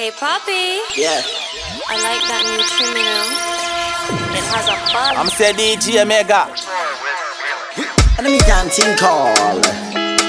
[0.00, 0.80] Hey, Poppy.
[0.96, 1.20] Yeah.
[1.84, 4.32] I like that new trim, you know.
[4.32, 5.12] It has a buzz.
[5.12, 6.48] I'm say DJ Mega.
[8.16, 9.60] And me can't think all.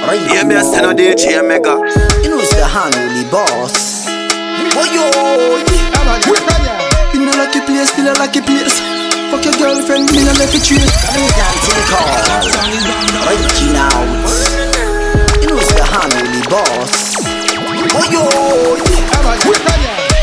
[0.04, 1.80] Right Yeah, me a send a DJ Mega.
[2.20, 4.12] You know it's the handly boss.
[4.76, 5.08] Oh yo,
[7.16, 8.76] in a lucky place, still a lucky place.
[9.32, 10.84] Fuck your girlfriend, me no left it straight.
[10.84, 12.44] And me can't think all.
[13.24, 13.40] Right
[13.88, 14.20] out.
[15.40, 17.11] You know it's the handly boss.
[17.90, 18.78] Oh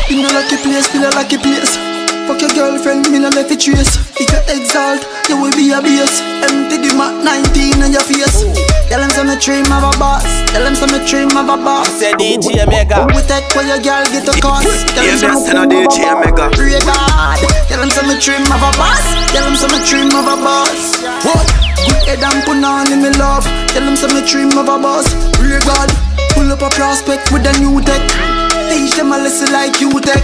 [0.09, 1.75] in a lucky place, still a lucky place.
[2.23, 3.99] Fuck your girlfriend, me no left it trace.
[4.15, 6.21] If you exalt, you will be a base.
[6.45, 8.47] Empty the Mac 19 in your face.
[8.87, 10.23] Tell them some dream of a boss.
[10.55, 11.89] Tell them some dream of a boss.
[11.99, 13.05] Say DJ Mega.
[13.11, 14.65] We take where your girl get a cost.
[14.95, 16.45] Tell them some dream of a Mega.
[16.55, 17.37] Pray God.
[17.67, 19.03] Tell them some dream of a boss.
[19.35, 21.01] Tell them some dream of a boss.
[21.27, 21.43] What?
[21.83, 23.43] Good head and put on in me love.
[23.75, 25.11] Tell them some dream of a boss.
[25.37, 26.08] Pray God.
[26.49, 28.01] Up a prospect with a new tech.
[28.73, 30.17] Teach them a lesson like you tech.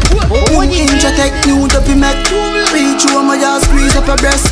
[0.50, 2.18] New intra tech, new dopey mech.
[2.74, 4.50] Reach you on my ass, squeeze up a breast.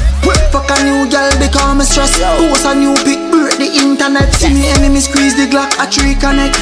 [0.53, 2.13] Fuck a new girl, become a stress.
[2.37, 4.29] Post a new pic, break the internet.
[4.37, 6.61] See me enemy squeeze the Glock, a tree connect.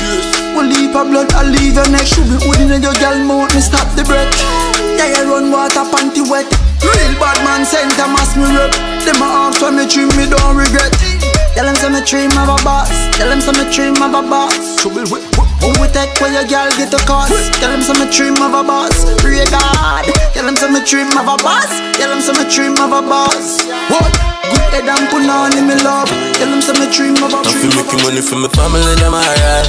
[0.55, 2.07] Will leave a blood, I'll leave your neck.
[2.07, 4.31] Should be holding in your girl mouth, me stop the breath.
[4.95, 6.47] Yeah, you run water, panty wet.
[6.79, 8.71] Real bad man, a mass me rep.
[9.03, 10.95] Them a ask when me dream, me don't regret.
[11.55, 12.89] Tell them some me dream of a boss.
[13.17, 14.55] Tell them some me dream of a boss.
[14.81, 15.23] Trouble with
[15.61, 17.35] who we take where your girl get a cost.
[17.59, 19.05] Tell them some me dream of a boss.
[19.21, 20.05] Pray God.
[20.33, 21.69] Tell them some me dream of a boss.
[21.99, 23.61] Tell them some me dream of a boss.
[23.91, 24.09] What?
[24.49, 26.09] Good head and put on in me love.
[26.39, 28.49] Tell them some me dream of a I dream feel of making money for my
[28.55, 29.67] family, them alright.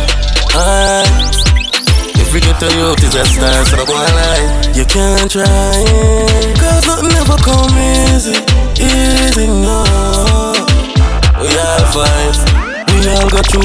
[0.55, 1.53] Alright.
[2.17, 4.73] If we get to youth, it's a star, so don't go and lie.
[4.73, 5.45] You can't try
[6.57, 8.33] cause nothing ever come easy.
[8.33, 8.41] Easy,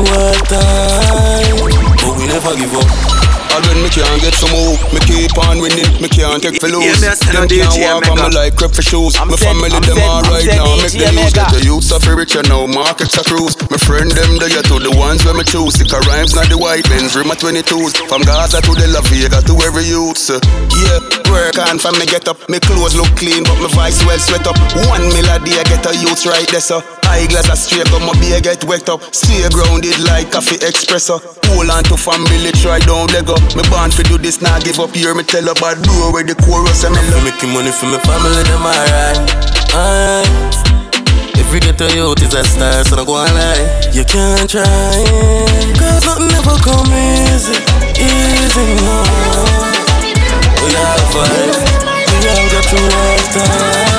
[0.05, 1.57] hard time,
[2.05, 2.87] but we never give up.
[3.57, 6.69] And when me can't get some move, me keep on winning, me can't take for
[6.69, 6.85] lose.
[6.85, 9.17] Yeah, me a send a Them can't walk on me like crep for shoes.
[9.17, 11.33] I'm my saying- family I'm them all right now, make the news.
[11.33, 13.57] Get the youths of richer now, markets are cruise.
[13.73, 15.73] My friend them they are to the ones where me choose.
[15.73, 17.97] Sick rhymes, not the white Benz, rim my 22s.
[18.05, 20.29] From Gaza to the La Vega to every youth.
[20.29, 20.37] uh.
[20.77, 21.01] Yeah,
[21.33, 22.37] work on for me get up.
[22.53, 24.59] Me clothes look clean, but my voice well sweat up.
[24.85, 26.83] One meal a day, I get a youth right there, so.
[27.07, 29.01] Eyeglass are straight, but my beer get wet up.
[29.15, 31.23] Stay grounded like a coffee espresso.
[31.49, 33.41] Hold on to family, try down leg up.
[33.55, 34.91] Me born to do this, now give up.
[34.91, 35.15] here.
[35.15, 37.23] me tell a bad bro where the chorus and me love.
[37.23, 39.17] making money for my family, them alright.
[39.71, 40.77] Alright.
[41.47, 43.89] If we get to youth, it's a star, so don't go and lie.
[43.93, 47.55] You can't try it, cause nothing ever come easy.
[47.95, 48.97] Easy, no.
[50.59, 51.55] We all fight,
[52.11, 53.96] we all got through hard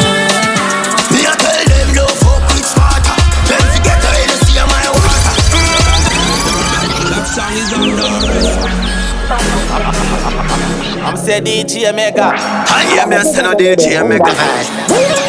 [11.29, 12.33] say DJ Mega.
[12.35, 15.28] I hear me send a DJ Mega.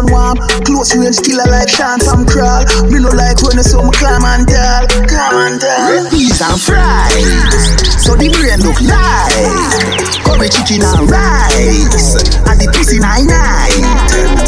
[0.00, 0.64] Fiber glass run warm.
[0.64, 2.64] Close range killer like Sean some crawl.
[2.90, 4.86] Me no like running, so me climb and tall.
[5.08, 5.90] Climb and tall.
[5.90, 8.04] Red peas and fries.
[8.04, 12.16] So the brain look like curry chicken and rice.
[12.48, 13.84] And the pussy nine nine.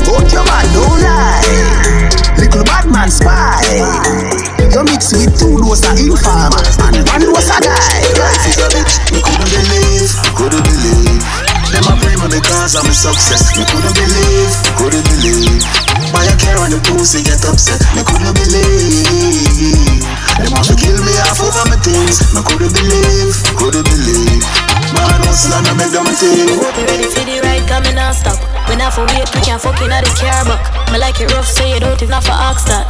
[0.06, 2.12] But your man don't lie.
[2.38, 3.62] Little bad man spy.
[4.72, 8.00] You mix with two dose of informers and one dose of guy.
[8.16, 11.51] Life is a bitch, me couldn't believe, couldn't believe.
[11.72, 13.56] Them a pray me because I'm a success.
[13.56, 15.64] Me couldn't believe, couldn't believe.
[16.12, 17.80] Buy a car and the pussy get upset.
[17.96, 20.04] Me couldn't believe.
[20.36, 22.20] Them want to kill me half over my things.
[22.36, 24.44] Me couldn't believe, couldn't believe.
[24.92, 26.60] Man hustle and I make them a thing.
[26.60, 28.36] Hope you ready for the ride, coming non-stop.
[28.68, 30.60] When half for weight, we can fuck in the car back.
[30.92, 32.84] Me like it rough, say it out if not for that.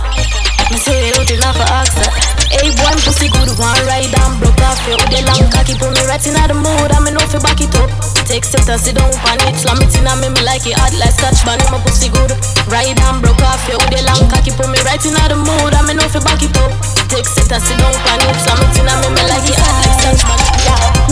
[0.75, 2.11] Me say it out if not for ask that.
[2.51, 4.99] Hey boy, pussy good, one ride and broke off you.
[4.99, 6.91] With the long cocky, put me right in the mood.
[6.91, 8.12] I'm in know fi back it up.
[8.27, 10.79] Take steps and sit down on it, slam it in a me, me like it
[10.79, 12.33] hot like scotch, but my pussy good.
[12.71, 13.77] Ride and broke off you.
[13.77, 15.75] With the long cocky, put me right in the mood.
[15.75, 16.73] I'm know fi back it up.
[17.13, 19.59] Take steps and sit down on it, slam it in a me, me like it
[19.59, 20.53] hot like scotch, but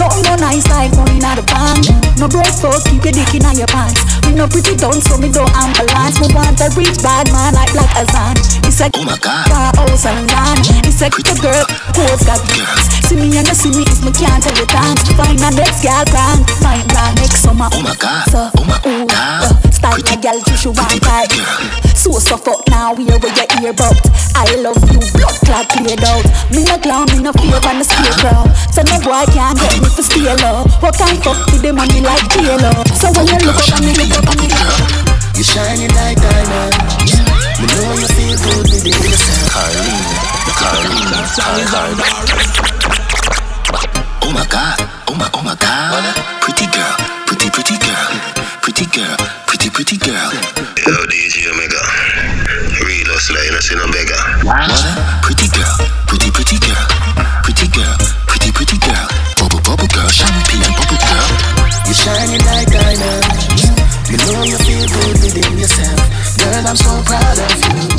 [0.00, 1.84] no, no nice like going out the band.
[2.16, 4.00] No breakfast, keep your dick in your pants.
[4.24, 6.16] We no pretty done, so me don't ambulance.
[6.20, 8.36] Me want a rich bad man like Black Azan.
[8.64, 10.24] It's like oh my god, house and
[11.10, 11.24] land.
[11.24, 11.64] It's like pretty girl
[11.94, 12.82] who's got girls.
[13.06, 14.96] See me and you see me, if me can't tell you time.
[15.18, 17.68] Find my next girl brand, find brand next summer.
[17.72, 21.02] Oh my god, so, oh my ooh, god, uh, style my girl till she want
[21.02, 21.30] tight.
[21.96, 23.98] So so fuck now, we over your ear but
[24.34, 26.24] I love you, blood clot played out.
[26.54, 28.46] Me no clown, me no fear on the scarecrow.
[28.70, 30.70] So no boy can't get me for steal up.
[30.80, 32.72] What kind fuck with the money like J-Lo?
[32.94, 34.48] So when you look up at me, look up at me.
[35.36, 36.78] You shining like diamonds.
[37.60, 39.50] Me know you feel good within yourself.
[39.52, 40.29] Carlene,
[40.60, 40.68] Oh
[44.28, 44.76] my God,
[45.08, 46.04] oh my, oh my God.
[46.44, 48.12] Pretty girl, pretty, pretty girl,
[48.60, 49.16] pretty girl,
[49.48, 50.28] pretty, pretty girl.
[50.84, 51.80] Yo, DJ Omega.
[52.84, 54.20] Real hustler, you know, beggar.
[54.44, 54.68] What?
[55.24, 56.84] Pretty girl, pretty, pretty girl,
[57.40, 57.96] pretty girl,
[58.28, 59.08] pretty, pretty girl.
[59.40, 61.24] Bubble, bubble girl, champagne, bubble girl.
[61.88, 63.64] You're shining like diamonds.
[64.12, 66.04] You know you feel good within yourself.
[66.36, 67.89] Girl, I'm so proud of you.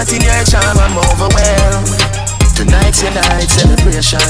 [0.00, 1.92] Caught in your charm, I'm overwhelmed.
[2.56, 4.24] Tonight's your night celebration.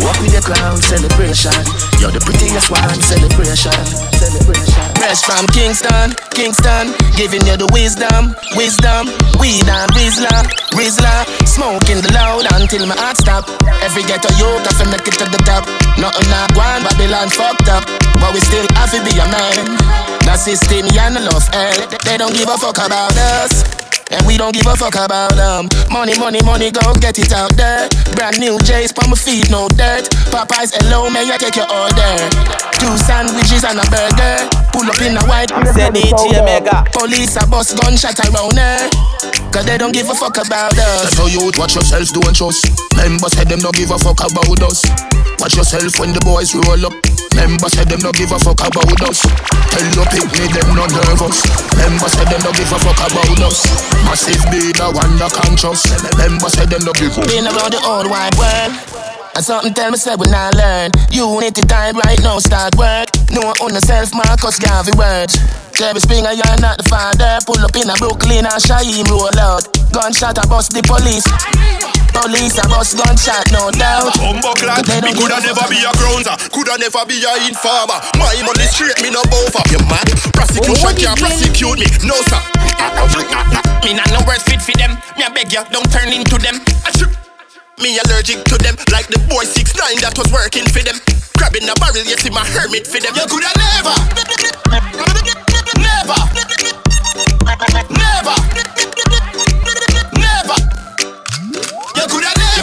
[0.00, 1.52] Walk with your crown celebration.
[2.00, 3.76] You're the prettiest one celebration.
[4.16, 4.84] Celebration.
[4.96, 9.12] Fresh from Kingston, Kingston, giving you the wisdom, wisdom.
[9.36, 10.48] Weed and Rizla,
[10.80, 11.28] Rizla.
[11.44, 13.44] Smoking the loud until my heart stop.
[13.84, 15.68] Every ghetto youth have to make it to the top.
[16.00, 17.84] Nothing not one, Babylon fucked up.
[18.16, 19.76] But we still have to be a man.
[20.24, 21.84] The system, yeah, no love hell.
[22.00, 23.81] They don't give a fuck about us.
[24.12, 25.68] And we don't give a fuck about them.
[25.90, 27.88] Money, money, money, go get it out there.
[28.14, 30.12] Brand new J's, on my feet, no dirt.
[30.28, 32.12] Popeyes, hello, man, you take your order.
[32.76, 34.36] Two sandwiches and a burger.
[34.72, 35.50] Pull up in a white.
[35.72, 36.84] Say DJ Mega.
[36.92, 38.90] Police a bust gunshot around there.
[39.52, 41.12] Cause they don't give a fuck about us.
[41.16, 42.72] So you watch yourself, don't trust.
[42.96, 44.80] Members said them don't give a fuck about us.
[45.40, 46.96] Watch yourself when the boys roll up.
[47.36, 49.20] Members said them don't give a fuck about us.
[49.72, 51.44] Tell your picnic them not nervous.
[51.76, 53.68] Members said them don't give a fuck about us.
[54.04, 55.90] Massive beat, I wonder conscious.
[56.18, 59.11] Members said them don't give a Been around the old wide world.
[59.34, 60.92] And something tell me say we not learn.
[61.10, 63.08] Unity time right now start work.
[63.32, 65.40] No on the self Marcus Garvey words.
[65.72, 67.40] Jerry Springer, you're not the father.
[67.48, 69.64] Pull up in a Brooklyn and Shaheem roll out.
[69.88, 71.24] Gunshot a bust the police.
[72.12, 74.12] Police a bust gunshot, no doubt.
[74.20, 78.04] Humble clad, me coulda never be a groundsman, coulda never be a informer.
[78.20, 79.64] My money straight, me no bofa.
[79.72, 80.12] You mad?
[80.36, 82.40] Prosecution oh, can't prosecute me, no sir.
[83.80, 84.92] Me not no words fit for them.
[85.16, 86.60] Me I beg ya, don't turn into them.
[87.82, 90.94] Me allergic to them, like the boy 6 9 that was working for them.
[91.36, 93.10] Grabbing a barrel, you see my hermit for them.
[93.10, 93.90] You coulda never,
[94.70, 96.22] never, never, never.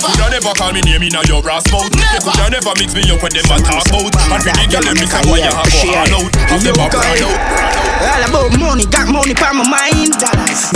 [0.09, 1.89] Coulda coulda never call me name inna your brass mouth.
[1.93, 4.09] You coulda never mix me up when them a talk about.
[4.33, 6.31] And for the girl them listen why you have go all out.
[6.49, 7.79] Have them a brand out.
[7.99, 10.15] All about money, got money on my mind.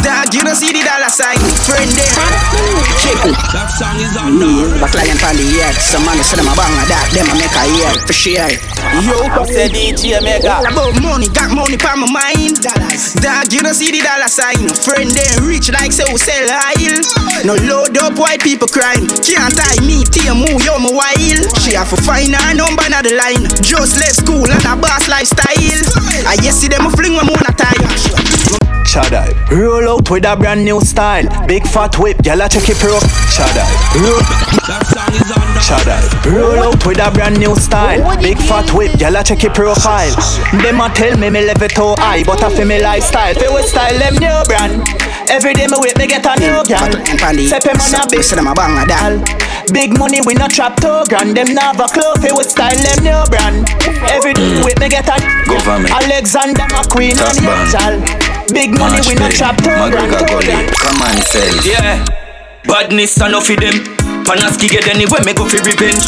[0.04, 1.40] Dog, you don't see the dollar sign.
[1.64, 1.96] Friend eh?
[1.96, 2.14] there.
[3.00, 3.34] Triple.
[3.56, 4.84] That song is on mm, now.
[4.84, 5.76] Back lion on the yard.
[5.80, 7.08] Some man say them a bang a that.
[7.16, 8.52] Them a make a year for sure.
[9.08, 9.16] Yo,
[9.48, 10.60] Say DJ Mega.
[10.60, 12.60] all about money, got money on my mind.
[13.24, 14.68] Dog, you don't see the dollar sign.
[14.84, 17.00] Friend there rich like say we sell oil.
[17.48, 19.08] No load up white people crime.
[19.24, 21.44] Can't tie me, team move, yo, my while.
[21.64, 23.48] She have to find her number on the line.
[23.64, 25.48] Just left school and a boss lifestyle.
[26.28, 27.88] I yes see them a fling when on a time.
[28.86, 29.34] Shaddai.
[29.50, 31.26] Roll out with a brand new style.
[31.48, 33.00] Big fat whip, gyal a check it pro.
[33.32, 33.66] Shaddai.
[34.04, 34.22] Roll.
[35.64, 36.04] Shaddai.
[36.30, 38.04] Roll out with a brand new style.
[38.22, 40.14] Big fat whip, gyal a check it profile.
[40.62, 43.34] Them a tell me me level too high, but I feel me lifestyle.
[43.36, 45.03] Feel we style them new brand.
[45.30, 46.92] Every day me wait me get a new gal.
[47.48, 49.14] Step him on a big them a bang a dal.
[49.72, 51.36] Big money we not trap two grand.
[51.36, 52.14] Them never a clue.
[52.22, 53.64] Feel we style them new brand.
[54.12, 55.16] Every day wait me get a
[55.48, 55.94] Government.
[55.94, 57.64] Alexander McQueen Top and band.
[57.72, 57.96] Angel.
[58.54, 59.96] Big money we not trap two grand.
[59.96, 60.46] McGregor two Gully.
[60.46, 60.68] grand.
[60.76, 61.66] Come on, self.
[61.66, 62.04] Yeah,
[62.68, 63.80] badness enough for them.
[64.28, 66.04] Panaski get anywhere me go for revenge.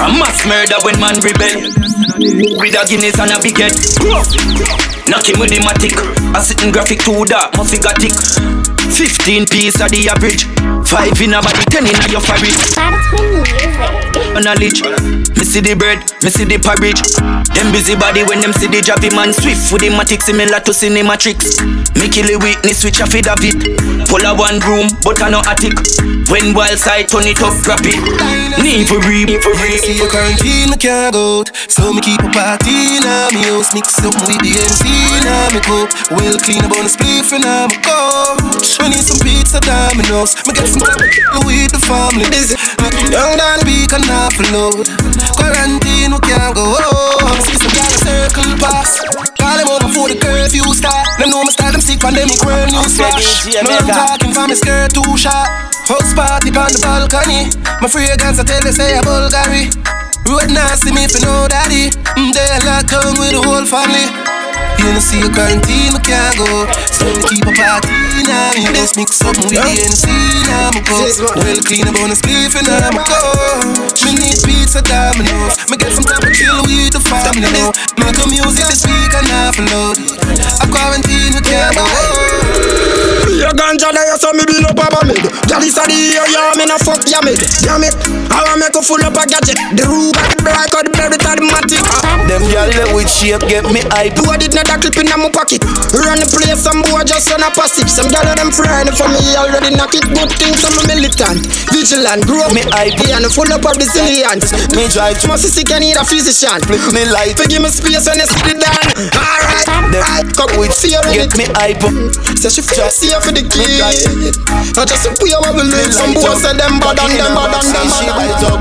[0.00, 1.60] A mass murder when man rebel.
[2.60, 3.72] With a Guinness and a big head.
[5.08, 6.19] Knock him with the matic.
[6.32, 8.69] A sitting graphic too dark, must got tick.
[8.90, 10.44] 15 piece of the average.
[10.86, 12.54] Five in a body, ten in a your fabric.
[14.40, 14.82] Knowledge.
[15.36, 17.00] Me see the bread, me see the porridge.
[17.52, 20.72] Them busy body when them see the javi man swift with the matic similar to
[20.72, 21.60] cinematrix.
[22.00, 23.60] Me kill the weakness switch off it of it.
[24.08, 25.76] Pull a one room, but I no attic.
[26.32, 28.00] When wild side turn it up, drop it.
[28.58, 29.84] Need for reap, need for reap.
[30.00, 31.52] For quarantine, me can't go out.
[31.68, 33.28] So me keep a party now.
[33.30, 34.88] Me house mix up with the MC
[35.20, 35.52] now.
[35.52, 38.79] Me cook well clean up on the spliff and I'm a coach.
[38.80, 40.34] Me need some pizza dominoes.
[40.48, 40.82] Me get some
[41.44, 42.24] with the family.
[42.32, 42.56] Busy.
[43.12, 44.88] Young the beak and half a load.
[45.36, 47.36] Quarantine, we can't go out.
[47.44, 49.02] See some guys circle pass.
[49.36, 51.18] Call them over for the curfew start.
[51.18, 53.44] Them know me start them sick pandemic world news flash.
[53.50, 55.48] No I'm talking from my skirt too short.
[55.90, 57.50] House party on the balcony.
[57.82, 59.68] My fragrance I tell you say a Bulgari.
[60.24, 61.90] Road nasty me for no daddy.
[62.16, 64.39] Mm, they lock down with the whole family.
[64.80, 66.64] You know see a quarantine, I can't go.
[66.88, 68.56] So me keep a party now.
[68.56, 70.08] Me just mix up with the NC
[70.48, 70.72] now.
[70.72, 71.04] Me go
[71.36, 73.20] well clean up on the spliff and I'm a go.
[74.08, 75.60] Me need pizza dominoes.
[75.68, 77.76] Me get some time to chill with the family now.
[78.00, 80.00] Make a music this week and half a load.
[80.64, 83.19] A quarantine, we can't go.
[83.40, 85.24] Your ganja there, so me build up a pyramid.
[85.48, 87.40] Girl, is a the year, yeah, me no fuck ya mid.
[87.64, 87.96] Damn it,
[88.28, 89.56] I want make a full up a gadget.
[89.72, 91.80] The roof, the bright, the berry, the matic.
[92.04, 92.20] Ah.
[92.28, 94.12] Them gyal there with shape get me hype.
[94.20, 95.64] Who I did not clip in my pocket?
[95.96, 97.88] Run the place, some boy just on a passive.
[97.88, 100.04] Some of them friend for me already knock it.
[100.04, 103.00] Good things, I'm a militant, vigilant, grow Me hype.
[103.16, 104.52] and a full up of resilience.
[104.76, 106.60] Me drive Must see can need a physician.
[106.68, 107.40] flip me light.
[107.48, 108.84] Give me space when you sit it down.
[109.16, 109.66] Alright,
[109.96, 111.80] Them I come with fear get me hype.
[111.88, 112.12] Mm.
[112.36, 113.78] Say she feel safe for the kid.
[114.74, 115.94] I just see we how we live.
[115.94, 116.42] Some light boys up.
[116.42, 118.18] say them bad and them bad and them See she bad.
[118.18, 118.60] light up.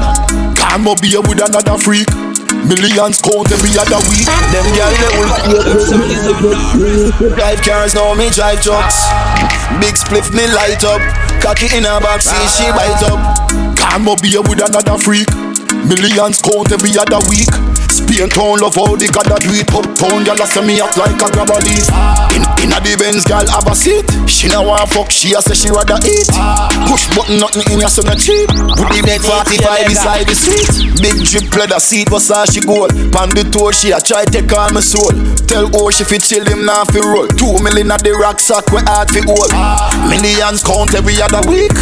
[0.53, 2.09] Come up here with another freak.
[2.69, 4.29] Millions count every other week.
[4.53, 5.33] Them gyal there with
[7.33, 9.09] drive cars now me drive trucks.
[9.81, 11.01] Big spliff me light up.
[11.41, 13.17] Cocky in her back, see she bite up.
[13.77, 15.29] Come up here with another freak.
[15.87, 17.49] Millions count every other week.
[17.99, 19.67] Spain town love how the God that do it.
[19.67, 21.87] Uptown gyal a say me act like a grab a leaf.
[22.31, 24.07] In in a the Benz gyal have a seat.
[24.23, 26.31] She no want fuck, she a say she rather eat.
[26.87, 28.47] Push button nothing in your son a cheap.
[28.79, 30.71] Put the big 45 beside the seat.
[31.03, 32.95] Big drip leather seat was how she gold.
[33.11, 35.11] Pan the toe she a try take all my soul.
[35.47, 37.27] Tell oh she fit chill him now fi roll.
[37.35, 39.51] Two million at the rucksack we hard fi hold.
[40.07, 41.75] Millions count every other week.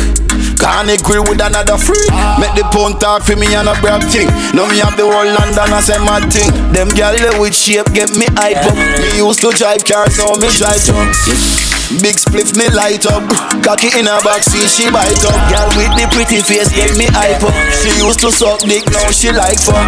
[0.57, 2.09] Can grill with another freak.
[2.41, 4.27] Make the pound talk for me and a brag thing.
[4.53, 6.49] Now me have the whole London as a mad thing.
[6.71, 8.75] Them gyal with shape get me hype up.
[8.75, 11.76] Me used to drive cars, now me drive trucks.
[11.87, 13.23] Big spliff me light up.
[13.63, 15.39] Cocky in her back, see she bite up.
[15.47, 17.55] Girl with the pretty face get me hype up.
[17.71, 19.87] She used to suck dick, now she like fuck.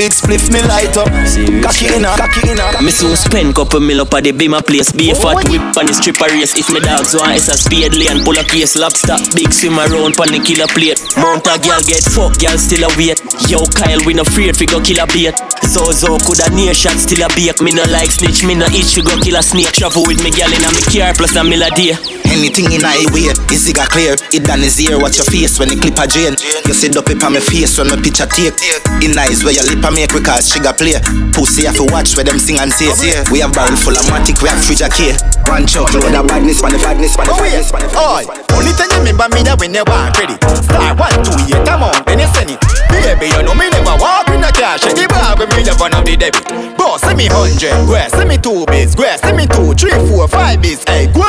[0.00, 1.12] Big spliff me light up.
[1.60, 2.80] Cocky in her, cocky in her.
[2.80, 4.96] Me soon spend couple mil up at the Bima place.
[4.96, 6.56] Be a oh, fat whip on the stripper race.
[6.56, 9.20] If me dogs want it's a speed lane, pull a case lobster.
[9.36, 11.04] Big swim around pon the killer plate.
[11.20, 13.20] Mount a girl get fuck, girl still a wait.
[13.52, 15.36] Yo Kyle, we no afraid fi go kill a bait.
[15.68, 17.60] So so could a near shot still a bake.
[17.60, 19.76] Me no like snitch, me no itch fi go kill a snake.
[19.76, 21.94] Travel with me girl in a me car plus a mill a day.
[22.30, 24.14] Anything in a way, is it got clear?
[24.34, 26.34] It done is here, watch your face when the clip a drain.
[26.66, 28.58] You see the up on my face when my picture take.
[29.02, 30.98] In eyes where your lip a make because she got play.
[31.30, 32.90] Pussy have to watch where them sing and say.
[33.30, 35.14] We have barrel full of matic, we have fridge a key.
[35.46, 38.22] One chuck load of badness, man, the badness, man, the badness, man, the oh, Oi,
[38.56, 40.40] only thing you remember me that when you want credit.
[40.64, 42.58] Star one, two, eight, come on, then you send it.
[42.88, 44.86] Baby, you know me never walk in the cash.
[44.88, 46.46] And the bar when me never know the debit.
[46.78, 50.26] Boss, send me hundred, go send me two biz, go send me two, three, four,
[50.28, 51.24] five biz, hey, go.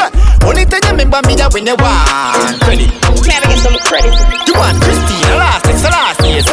[0.45, 2.91] Only thing you remember me that when you want credit.
[3.25, 4.13] Gotta get some credit.
[4.45, 6.45] You want Christina last next last year's.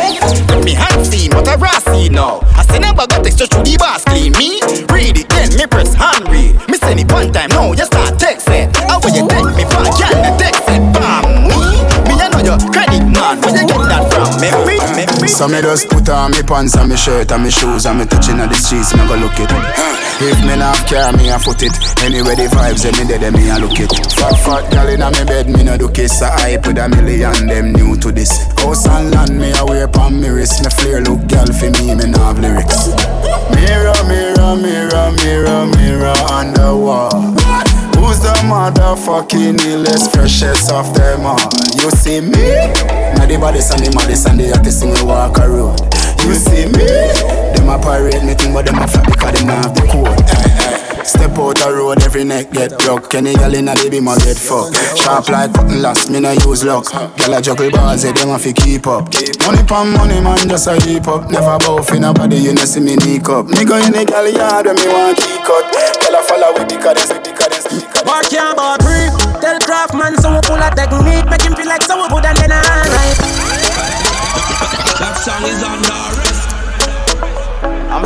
[0.64, 2.40] Me hand seen what I raw see now.
[2.56, 4.62] I say never got extra through the boss clean me.
[4.88, 6.56] Read it then me press hand read.
[6.68, 8.72] Me send it one time now you start texting.
[8.88, 9.84] How will you take me for?
[10.00, 10.82] Can the text it?
[10.96, 11.60] Bam me.
[12.08, 13.42] Me I know your credit man.
[13.44, 14.40] Where you get that from?
[14.40, 15.01] Memory, memory.
[15.26, 18.04] So me just put on me pants and me shirt and me shoes and me
[18.06, 19.50] touching on the streets, me go look it.
[20.20, 21.74] If me not care, me a foot it.
[22.04, 23.90] Anyway the vibes, me dead, me a look it.
[24.14, 26.22] Fat fat gal inna me bed, me no do kiss.
[26.22, 28.30] I hype with a million, them new to this.
[28.62, 30.62] House and land, me a wear pon me wrist.
[30.62, 32.88] Me flare look gal for me, me no have lyrics.
[33.50, 37.41] Mirror, mirror, mirror, mirror, mirror on the wall.
[38.12, 41.40] Who's the motherfucking illest, freshest of them all?
[41.80, 42.68] You see me?
[43.16, 45.80] Now the baddest and the maddest and the hottest thing walk a road.
[46.20, 46.84] You see me?
[47.56, 50.12] Them a pirate me thing, but them a fat because them have the code.
[50.28, 51.04] Hey, hey.
[51.08, 53.14] Step out the road, every neck get broke.
[53.14, 54.76] Any girl in a baby ma get fucked.
[55.00, 56.92] Sharp like cotton last, me no use luck.
[56.92, 59.08] Girl a juggle bars, yeah, them a fi keep up.
[59.40, 61.32] Money pon money, man, just a heap up.
[61.32, 63.48] Never bow fi nobody, you know see me sneak up.
[63.48, 65.64] Me go in the girl yard when me want key cut.
[65.96, 67.21] Girl a follow with the cadence,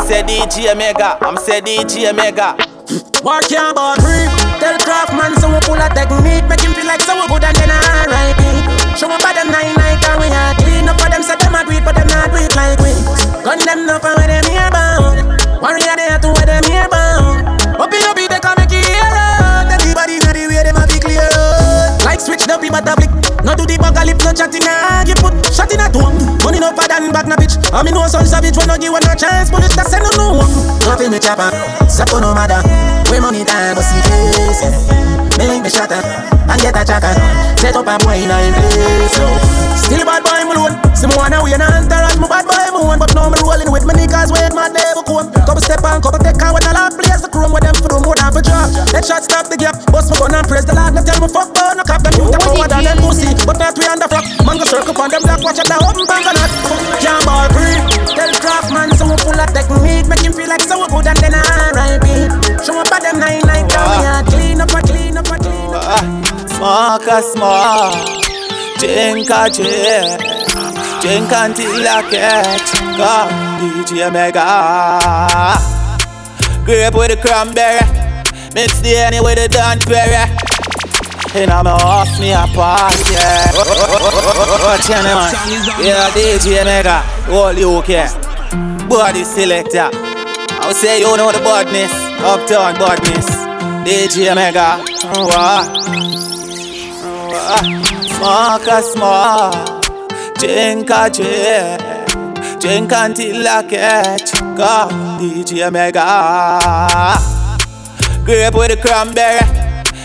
[0.07, 2.55] say DJ Mega, I'm say DJ Mega.
[3.27, 4.23] Work your about free.
[4.63, 7.57] Tell Craftman so we pull a technique, make him feel like so we good and
[7.59, 8.39] then alright.
[8.95, 11.59] Show up at them nine night and we are clean up for them, set them
[11.59, 12.95] a do but them not do like we.
[13.43, 15.27] Gun them up and where them here bound.
[15.59, 17.43] Warrior there to where them here bound.
[17.75, 19.67] Up in up, they come make it hear out.
[19.75, 21.27] Everybody know the way them a be clear.
[22.07, 22.95] Like switch up, but a
[23.57, 26.15] do the a lip, no chatting a You put shot in a dome.
[26.45, 27.57] Money no for than back na bitch.
[27.73, 29.51] I me know some savage when no give one a chance.
[29.51, 30.53] Bullet that send no no one.
[30.85, 31.51] Nothing me chopper.
[31.89, 32.61] Sapo no matter.
[33.11, 34.63] We money time, but see face.
[34.63, 37.11] Me link me shatter and get a chaka.
[37.59, 39.15] Set up a boy in a place.
[39.17, 39.25] So
[39.79, 40.75] still bad boy me alone.
[40.95, 43.71] See me wanna win and entourage me bad boy me one, but now me rolling
[43.71, 45.31] with me niggas wait my devil come.
[45.47, 47.89] Couple step on, couple take on when the Lord place the chrome with them for
[47.89, 48.69] do more than for drop.
[48.91, 49.79] That shot stop the gap.
[49.91, 50.95] Bust me gun and praise the Lord.
[50.95, 52.03] No tell me fuck burn no cap.
[52.03, 54.25] Them you take over than them pussy, but not we on the flock.
[54.45, 56.51] Man go circle on them black watch at the open bang that.
[57.03, 57.79] Can't ball free.
[58.17, 61.35] Tell Craftman so we full of technique, make him feel like so good and then
[61.35, 61.66] alright
[66.67, 67.23] Smoke a
[68.81, 69.49] drink a
[71.01, 72.73] drink, until I catch.
[72.99, 73.29] Go,
[73.61, 75.55] DJ Mega.
[76.65, 77.87] Grape with the cranberry,
[78.53, 80.27] mix the honey with the Danberry.
[81.37, 83.53] And I'm a off me apart, yeah.
[84.67, 85.33] Watch your man.
[85.79, 88.11] Yeah, DJ Mega, all you care.
[88.89, 89.91] Body selector.
[89.93, 91.93] I would say you know the badness,
[92.25, 93.47] uptown badness.
[93.87, 94.83] DJ Mega,
[95.15, 96.36] wow.
[97.47, 99.55] Smoke a smoke,
[100.35, 104.33] drink a drink, drink until I catch.
[104.57, 104.89] Go,
[105.21, 106.59] DJ Mega.
[108.25, 109.39] Grape with the cranberry,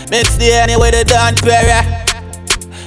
[0.08, 1.82] mix the honey with the Danberry.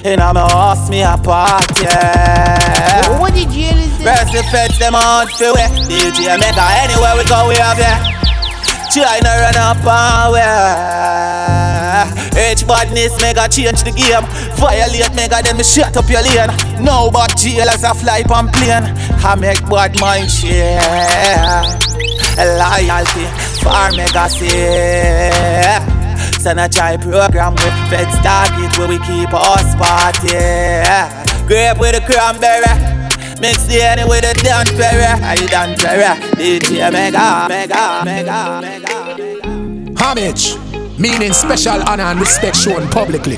[0.06, 3.20] And I'm a horse me apart, yeah.
[3.20, 4.02] What did you listen?
[4.02, 5.60] Press the feds, them out for we.
[5.84, 7.92] DJ Mega, anywhere we go, we have ya.
[8.88, 11.35] China run up and we.
[12.36, 14.24] H badness mega change the game.
[14.60, 16.52] Violate mega, then me shut up your lane.
[16.84, 18.84] No but jail as a fly on plane.
[19.24, 21.64] I make bad mind share.
[22.36, 23.24] Loyalty
[23.64, 25.80] for mega say.
[26.38, 31.24] Send a try program with feds target where we keep spot, yeah.
[31.46, 32.96] Grape with the cranberry.
[33.40, 35.04] Mix the honey with the Danberry.
[35.22, 36.16] I Danberry.
[36.36, 40.02] DJ Mega, Mega, Mega, Mega.
[40.02, 40.56] Homage,
[40.98, 43.36] meaning special honor and respect shown publicly.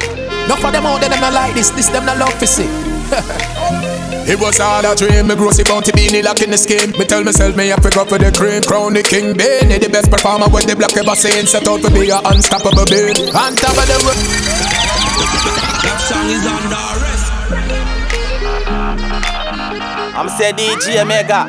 [0.49, 2.69] Not for them out there, them not like this, this them not love to see.
[4.29, 6.91] It was all a dream, me grossy bounty Beenie lock in the scheme.
[6.99, 8.61] Me tell myself me have to go for the cream.
[8.61, 11.47] Crown the king, Benny, the best performer with the black ever saying.
[11.47, 13.17] Set out to be a unstoppable being.
[13.33, 14.21] On top of the world.
[15.81, 17.33] That song is under arrest.
[20.13, 21.49] I'm say DJ Mega.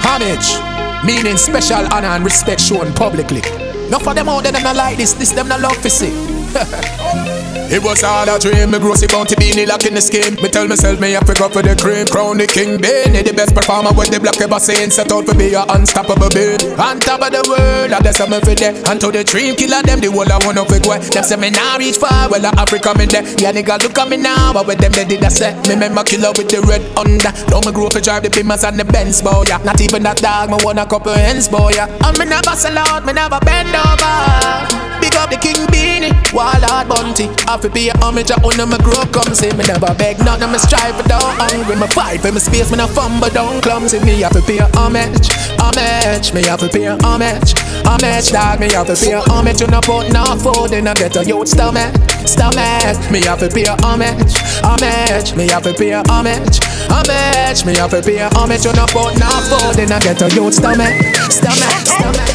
[0.00, 0.56] Homage,
[1.04, 3.42] meaning special honor and respect shown publicly.
[3.90, 7.32] Not for them out there, them not like this, this them not love to see.
[7.68, 10.38] It was all a dream, me grossy bounty Beenie lock in the scheme.
[10.38, 12.06] Me tell myself me have to go for the cream.
[12.06, 14.90] Crown the king, Benny, the best performer with the black ever saying.
[14.90, 16.62] Set out to be a unstoppable being.
[16.78, 18.70] On top of the world, I guess I'm every day.
[18.86, 20.86] And to the dream killer, them the whole I want of it.
[20.86, 23.26] Them say me nah reach far, well, Africa me there.
[23.42, 25.50] Yeah, nigga, look at me now, but with them they did I say.
[25.66, 27.34] Me remember killer with the red under.
[27.50, 29.42] Don't me grow to drive the Beamers and the Benz, boy.
[29.50, 29.58] Yeah.
[29.66, 31.74] Not even that dog, me want a couple ends, boy.
[31.74, 31.90] Yeah.
[32.06, 34.86] And me never sell out, me never bend over.
[35.02, 37.32] Big up the king Beenie, Wallard Bunty.
[37.48, 40.52] I have to a homage, I own me grow come see me never beg nothing,
[40.52, 41.80] me strive for down hungry.
[41.80, 44.04] Me fight for me space, me no fumble down clumsy.
[44.04, 46.36] Me have to pay a homage, homage.
[46.36, 47.56] Me have to pay a homage,
[47.88, 48.28] homage.
[48.28, 49.64] Dog, me have to pay a homage.
[49.64, 51.96] You no put no food in a ghetto youth stomach,
[52.28, 53.00] stomach.
[53.08, 55.32] Me have to pay a homage, homage.
[55.40, 56.60] Me have to pay a homage,
[56.92, 57.64] homage.
[57.64, 58.68] Me have to pay homage.
[58.68, 60.92] You no put no food in a ghetto youth stomach,
[61.32, 62.28] stomach, stomach.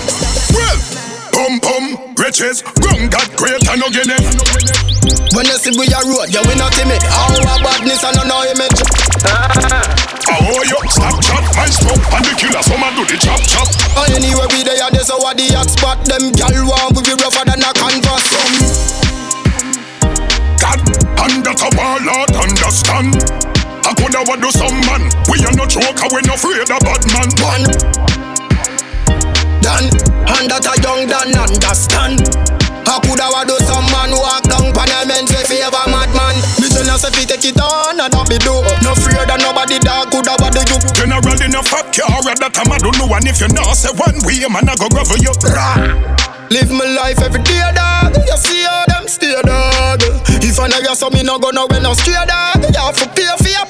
[0.58, 0.91] Well,
[1.60, 4.16] pum pum, riches, ground that great and no guinea.
[5.36, 7.02] When you see we a road, yeah, we not timid.
[7.12, 8.80] All Our badness and no image.
[9.28, 9.84] Ah,
[10.32, 13.68] oh, yo, stop chat, my smoke, and the killer, some man do the chop chop.
[14.00, 16.00] And anywhere we there, there's a what the hot spot.
[16.08, 18.26] Them gal want we be rougher than a canvas.
[20.62, 20.80] God,
[21.26, 23.18] and that a warlord understand.
[23.82, 25.10] I coulda what do some man.
[25.28, 27.30] We are no joker, we no afraid of bad man.
[27.42, 27.66] One,
[29.62, 29.88] done,
[30.38, 32.26] and that a young done understand.
[32.92, 36.36] I coulda what do some man walk down Parliament say favor madman.
[36.60, 38.52] Listen us if you take it on and not be do.
[38.84, 40.76] No fear that nobody dog coulda what do you.
[40.92, 43.80] General in a fat car at that time I don't know and if you not
[43.80, 45.32] say one way man I go gravel you.
[46.52, 48.12] Live my life every day, dog.
[48.12, 50.04] You see how them stay, dog.
[50.44, 52.60] If I know you so me no go nowhere no stray, dog.
[52.60, 53.64] You have to pay for your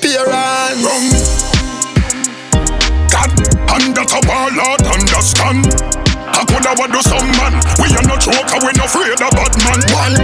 [3.97, 4.55] appearance.
[4.55, 5.67] God, and understand.
[6.31, 7.53] I coulda what do some man.
[7.79, 9.81] We are no joker, we no afraid of bad man.
[9.91, 10.15] One.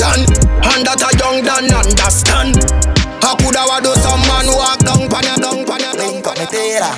[0.00, 0.24] Done.
[0.66, 2.56] And that a young done understand.
[3.22, 6.38] I coulda what do some man walk down pan ya down pan ya down pan
[6.40, 6.92] ya.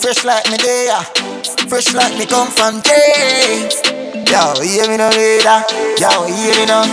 [0.00, 1.02] Fresh like me there,
[1.68, 3.76] fresh like me come from James.
[4.30, 5.60] Yo, hear me no later.
[6.00, 6.86] Yo, hear me no.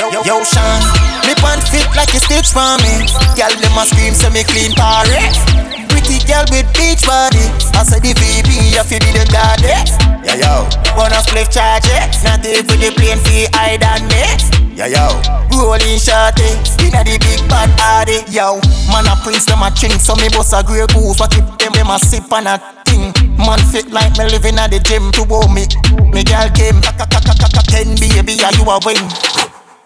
[0.00, 0.82] Yo, yo, Sean,
[1.26, 3.06] me pants fit like a stitch for me.
[3.36, 5.67] Girl, them a scream, so me clean Paris.
[6.08, 7.44] Pretty girl with beach body.
[7.76, 9.92] I said the VP, you feel be the goddess.
[9.92, 10.24] Eh?
[10.24, 10.64] Yeah, yo,
[10.96, 12.16] wanna split charge it?
[12.24, 14.32] Not even the plane fee hide than eh?
[14.40, 14.72] me.
[14.72, 15.04] Yeah, yo,
[15.52, 16.48] rolling shorty,
[16.80, 18.24] inna the big bad hardy.
[18.32, 18.56] Yo,
[18.88, 21.20] man a prince, them a ching, so me boss a grey goose.
[21.20, 22.56] What if them them a sip on a
[22.88, 23.12] thing?
[23.36, 25.68] Man fit like me living at the gym to wow me.
[26.08, 26.80] Me girl came,
[27.68, 28.96] ten baby, are you a win?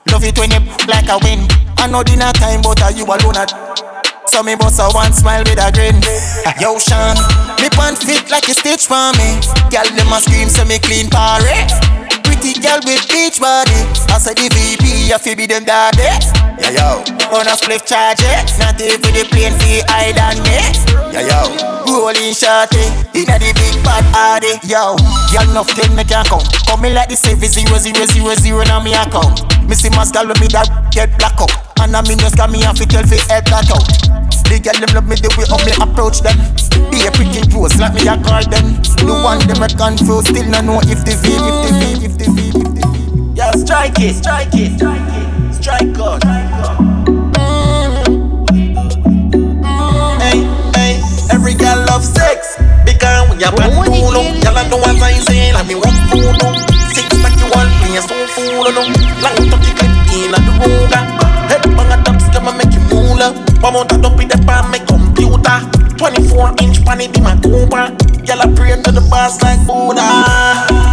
[0.06, 1.42] Love it when you like a win.
[1.82, 3.91] I know dinner time, but are you alone at?
[4.32, 6.00] So me bust a one smile with a grin.
[6.58, 7.20] Yo, Sean,
[7.60, 9.36] me pants fit like a stitch for me.
[9.68, 11.76] Girl, them a scream, so me clean Paris.
[12.24, 13.76] Pretty girl with beach body.
[14.08, 16.41] I said the VP, I feel be them daddy.
[16.62, 17.02] Yeah, yo,
[17.34, 18.46] on a split charge it.
[18.62, 20.62] Not even the plane fee hide than me.
[21.10, 21.40] Yeah, yo,
[21.90, 22.86] rolling shorty.
[23.18, 24.62] Inna the big bad hardy.
[24.62, 24.94] Yo,
[25.34, 26.46] girl, nothing me can count.
[26.70, 29.42] Come me like the save zero zero zero zero now me account.
[29.66, 31.50] Me see my girl with me that get black up.
[31.82, 33.82] And I mean just got me off it tell fi head that out.
[34.46, 36.38] The girl them love me the way how me approach them.
[36.94, 38.78] Be a pretty rose like me a garden.
[39.02, 42.14] The one them a confused still no know if the V, if the V, if
[42.22, 43.34] the V, if the V.
[43.34, 45.11] Yeah, strike it, strike it, strike it,
[45.62, 46.22] strike God.
[50.18, 50.42] Hey,
[50.74, 52.58] hey, every girl love sex.
[52.84, 54.10] Because when you're bad fool,
[54.42, 55.74] y'all know what I say, like me
[56.10, 56.34] food.
[56.90, 58.82] Six like you want me, so fool, no.
[59.22, 61.46] Long clip in the room, ah.
[61.48, 63.30] head bang a top scam make you moolah.
[63.62, 65.71] One more top in the pan, my computer.
[66.02, 67.94] 24 inch pan it be my Cooper.
[68.26, 70.02] Y'all pray to the boss like Buddha.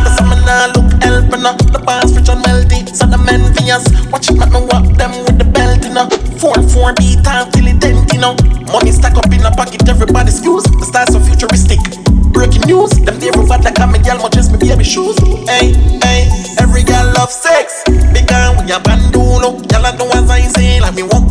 [0.06, 1.58] Cause I'm nah look helping up.
[1.74, 3.90] The boss rich and melty, so the men fierce.
[4.14, 6.06] Watch it, make me walk them with the belt, you know.
[6.38, 8.38] 4-4 beat and till it dent, you know.
[8.70, 10.70] Money stack up in a pocket, everybody's use.
[10.78, 11.82] The stars so futuristic.
[12.30, 15.18] Breaking news, them there bad like I'm a girl, much as me baby shoes.
[15.50, 15.74] Hey,
[16.06, 16.30] hey,
[16.62, 17.82] every girl love sex.
[18.14, 21.29] Because when you're bandulo, y'all know as I say, like me walk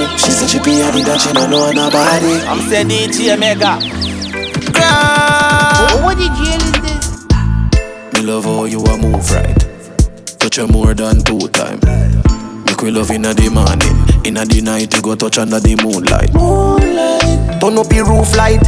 [0.00, 0.20] put it on it.
[0.20, 2.40] She said she be a that she don't know nobody.
[2.46, 3.78] I'm saying DJ Mega.
[6.02, 7.26] What did you is this?
[8.14, 9.56] Me love how you a move right.
[10.38, 11.80] Touch you more than two time.
[12.64, 13.96] Make we love inna the morning.
[14.24, 16.32] Inna the night you go touch under the moonlight.
[16.34, 17.60] Moonlight.
[17.60, 18.62] Turn up your roof light.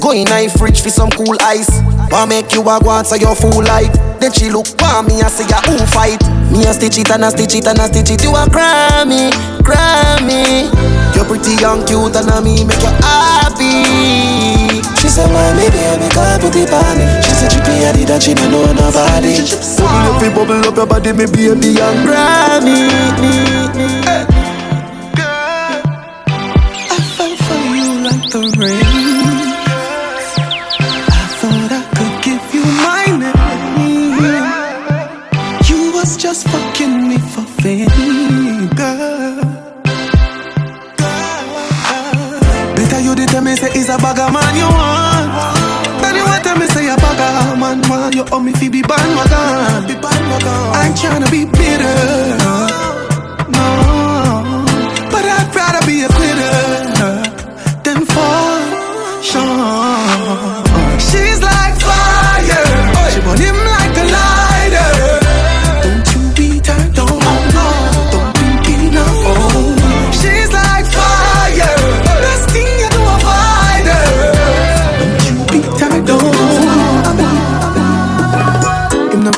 [0.00, 1.68] Go in a fridge for some cool ice.
[2.10, 3.92] Wanna make you a go out so you full light.
[4.20, 6.39] Then she look for me and say ya who fight.
[6.50, 8.22] Me a stitch it and a stitch it and a stitch it.
[8.24, 9.30] You a Grammy,
[9.62, 10.66] Grammy.
[11.14, 14.82] You're pretty young, cute and a me make you happy.
[15.00, 17.06] She said, why maybe I make her put it on me.
[17.22, 19.38] She said she pay her that she don't know nobody.
[19.78, 22.90] Bubble up, bubble up your body, me baby young Grammy.
[24.04, 24.29] Hey.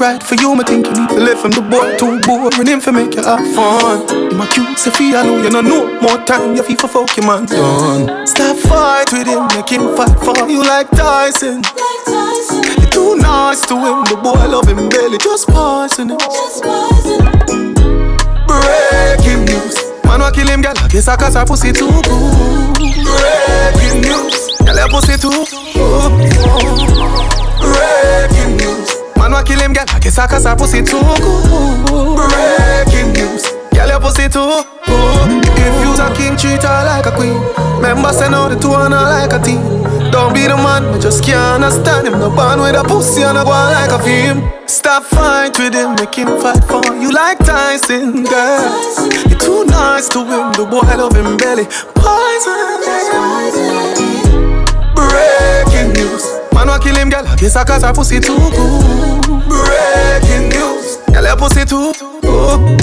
[0.02, 2.80] Right for you, me think you need to live him the boy too boring him
[2.80, 4.02] for make you have fun.
[4.10, 7.16] Him a cute Sophia, I know you know no more time you feel for fuck
[7.16, 8.26] your man done.
[8.26, 11.62] Stop fight with him, make him fight for you like Tyson.
[12.82, 16.18] You too nice to him, the boy love him barely, just poison him.
[18.50, 20.74] Breaking news, man wa kill him, girl.
[20.82, 22.74] I guess I cause her pussy too good.
[22.74, 25.46] Breaking news, girl your pussy too
[25.78, 26.10] good.
[27.62, 28.91] Breaking news.
[29.22, 29.84] Man wa kill him, girl.
[29.86, 32.18] I guess I cause her pussy too good.
[32.18, 33.46] Breaking news.
[33.70, 34.66] Girl, your pussy too good.
[35.62, 37.38] If you's a king, treat her like a queen.
[37.78, 39.62] Remember, say no, the two are not like a team.
[40.10, 42.18] Don't be the man, I just can't understand him.
[42.18, 44.42] No band with a pussy and a boy like a film.
[44.66, 48.74] Stop fight with him, make him fight for you like Tyson, girl.
[49.30, 51.66] You're too nice to him, the boy love him belly.
[51.94, 52.82] Poison.
[54.96, 55.71] Breaking news.
[56.62, 57.24] Man wa kill him, girl.
[57.36, 59.22] Kiss her cause her pussy too good.
[59.50, 60.98] Breaking news.
[61.10, 62.78] Girl, your pussy too good.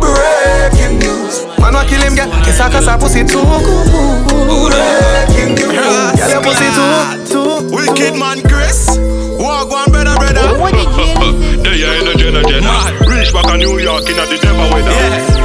[0.00, 1.44] Breaking news.
[1.60, 2.32] Man wa kill him, girl.
[2.44, 4.72] Kiss her cause her pussy too good.
[4.72, 6.16] Breaking news.
[6.16, 7.76] Girl, your pussy too, too.
[7.76, 8.96] Wicked man, Chris.
[9.36, 10.58] Walk one, brother, brother.
[10.58, 10.72] What
[11.62, 13.05] There you in the Jenna Jenna.
[13.26, 14.94] Reach back to New York in the devil weather.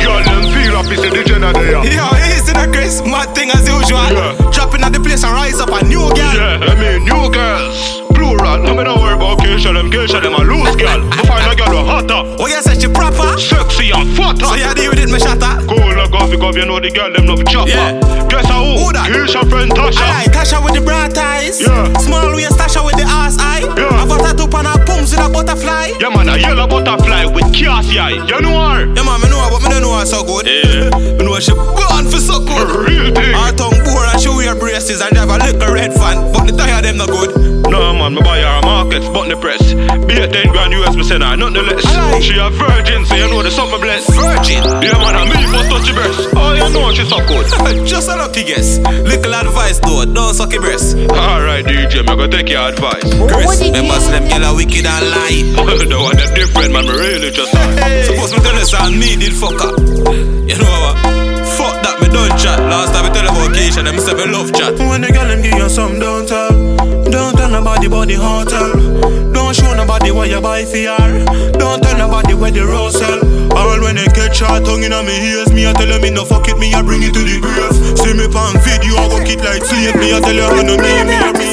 [0.05, 1.81] Girl, them feel up, it's the Jenna there.
[1.81, 3.97] Yo, easy the Chris, mad thing as usual.
[4.13, 4.37] Yeah.
[4.53, 6.29] Dropping at the place and rise up a new girl.
[6.37, 8.05] Yeah, I mean, new girls.
[8.13, 11.01] Plural, I mean, don't worry about Keisha, them Keisha, them a loose girl.
[11.17, 12.21] I find a girl who hotter.
[12.37, 13.33] Oh, you say she proper?
[13.41, 14.45] Sexy and fatter.
[14.45, 15.65] So you deal with it, me shatter?
[15.65, 17.73] Cool, like coffee, cause you know the girl, them love chopper.
[17.73, 17.97] Yeah.
[18.29, 18.61] Guess how?
[18.77, 19.09] Who that?
[19.09, 20.05] Keisha friend Tasha.
[20.05, 21.57] Alright, Tasha with the bright eyes.
[21.57, 21.89] Yeah.
[21.97, 23.75] Small waist Tasha with the ass eye.
[23.77, 24.01] Yeah.
[24.01, 25.93] I got tattoo on her pums with a butterfly.
[25.99, 28.21] Yeah, man, a yellow butterfly with Cassie eye.
[28.25, 28.85] You know her?
[28.85, 30.47] Yeah, man, me know her, but me don't know her so good.
[30.47, 30.89] Yeah.
[31.21, 32.67] Me know she born for so good.
[32.87, 33.35] Real thing.
[33.35, 36.53] Her tongue bore and she wear braces and drive a little red fan, but the
[36.57, 37.35] tire them no good.
[37.69, 39.61] No, man, me buy her a markets, but the press.
[40.05, 41.85] Be a 10 grand US, me send her, nothing less.
[41.85, 42.19] Aye.
[42.19, 44.07] She a virgin, so you know the summer bless.
[44.11, 44.63] Virgin.
[44.83, 46.19] Yeah, man, a me for touch your breast.
[46.35, 47.45] Oh, you know she so good.
[47.87, 48.79] Just a lucky guess.
[49.07, 50.97] Little advice though, don't suck your breast.
[50.97, 53.07] Alright, DJ, me go take your advice.
[53.31, 55.43] Chris, remember them gyal are wicked and lie.
[55.83, 58.07] the one that different, man, me really just Hey.
[58.07, 59.75] Suppose me tell you something, me did fuck up.
[60.47, 60.95] You know what?
[61.59, 62.59] Fuck that, me don't chat.
[62.59, 64.77] Last time me tell about Keisha, them say me love chat.
[64.79, 66.51] When the girl them give you some, don't tell.
[67.11, 68.71] Don't tell nobody about the hotel.
[69.33, 71.51] Don't show nobody what you buy for her.
[71.59, 73.19] Don't tell nobody where the rose sell.
[73.51, 76.23] All when they catch her tongue in me ears, me I tell them me no
[76.23, 77.75] fuck it, me I bring it to the grave.
[77.99, 79.95] See me pan video, I walk it like slave.
[79.99, 81.50] Me I tell you I no me, me, me, me, me, me.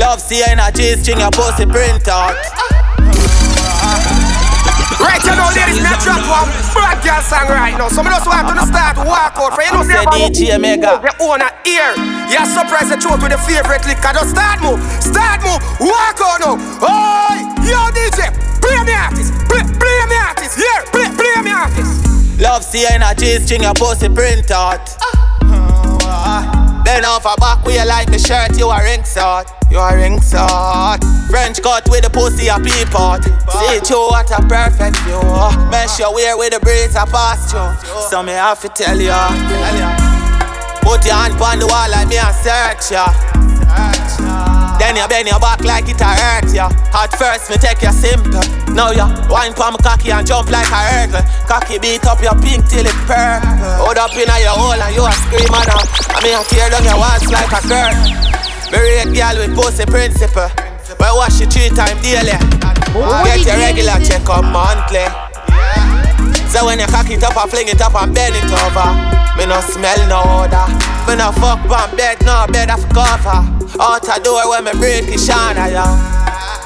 [0.00, 2.32] Love see in a cheese string, a pussy print out.
[4.96, 7.92] Right, you know, ladies, me a drop one bad girl song right now.
[7.92, 9.84] So me just want to start walk out for you know.
[9.84, 11.04] Say DJ Mega.
[11.04, 11.92] Your own ear.
[12.32, 14.16] You're surprised the truth with the favorite liquor.
[14.16, 16.56] Just start move, start move, walk out now.
[16.80, 18.32] Oh, yo DJ,
[18.64, 22.40] play me artist, play, play me artist, yeah, play, play me artist.
[22.40, 24.80] Love see in a cheese string, a pussy print out.
[25.44, 26.82] Uh.
[26.84, 29.59] Then off a back where you like the shirt, you a ring sort.
[29.70, 30.98] You a ring sort.
[31.30, 33.22] French cut with the pussy a peep out.
[33.22, 35.22] See you what a perfect view.
[35.70, 37.62] Mesh your wear with the braids a past you.
[38.10, 39.14] So me have to tell you.
[40.82, 43.06] Put your hand on the wall like me and search ya.
[44.82, 46.66] Then you bend your back like it a hurt ya.
[46.90, 48.42] At first me take you simple.
[48.74, 51.22] Now ya wine pa me cocky and jump like a hurdle.
[51.46, 53.46] Cocky beat up your pink till it purple.
[53.86, 55.78] Hold up in your hole and you a scream now.
[56.10, 58.49] I mean I tear down your walls like a curtain.
[58.70, 60.48] Very a girl with pussy principle.
[60.98, 62.38] But wash you three times daily.
[63.26, 65.06] Get your regular check up monthly.
[66.50, 68.88] So when you cock it up, I fling it up and bend it over.
[69.38, 70.66] Me no smell no odor.
[71.06, 73.42] Me no fuck on bed, no bed of cover.
[73.78, 75.86] Out a door when me break it shine ya.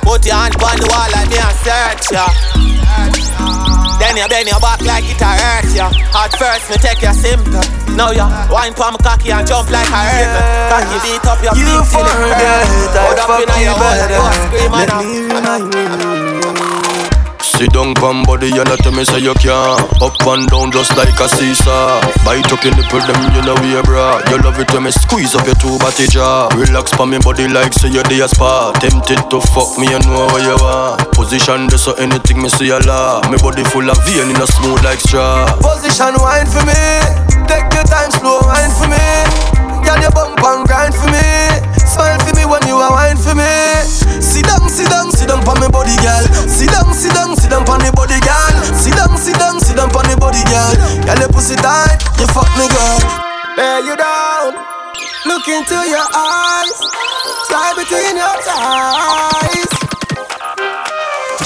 [0.01, 2.25] Put your hand on the wall like me and search ya.
[4.01, 5.93] Then you bend your back like it a hurt ya.
[6.17, 7.84] At first me take you simple.
[7.95, 10.35] Now ya wine palm cocky and jump like a herb.
[10.71, 12.11] Can you beat up your you big silly?
[12.11, 14.19] You forget I fuck you better.
[14.75, 16.34] Let me remind you.
[17.55, 19.79] Sit down, pam body, and not tell me say you can't.
[20.03, 22.03] Up and down just like a seesaw.
[22.27, 24.19] Bite up your nipple, them you know we bra.
[24.27, 26.51] You love it when me squeeze up your two body jaw.
[26.59, 28.75] Relax pa me body like say you day a spa.
[28.83, 32.71] Tempted to fuck me, you know what you are Position this so anything me see
[32.75, 33.23] a law.
[33.31, 35.47] Me body full of vein in a smooth like straw.
[35.63, 36.75] Position wine for me.
[37.47, 38.99] Take your time, slow wine for me.
[39.87, 41.23] Girl, your bump and grind for me.
[41.95, 43.47] Smile for me when you are wine for me.
[44.19, 46.27] Sit down, sit down, sit down on me body, girl.
[46.51, 48.51] Sit down, sit down, sit down on me body, girl.
[48.75, 50.75] Sit down, sit down, sit down on me body, girl.
[51.07, 52.99] Girl, your pussy tight, you fuck me, girl.
[53.55, 54.59] Lay you down,
[55.27, 56.75] look into your eyes,
[57.47, 59.71] slide between your thighs.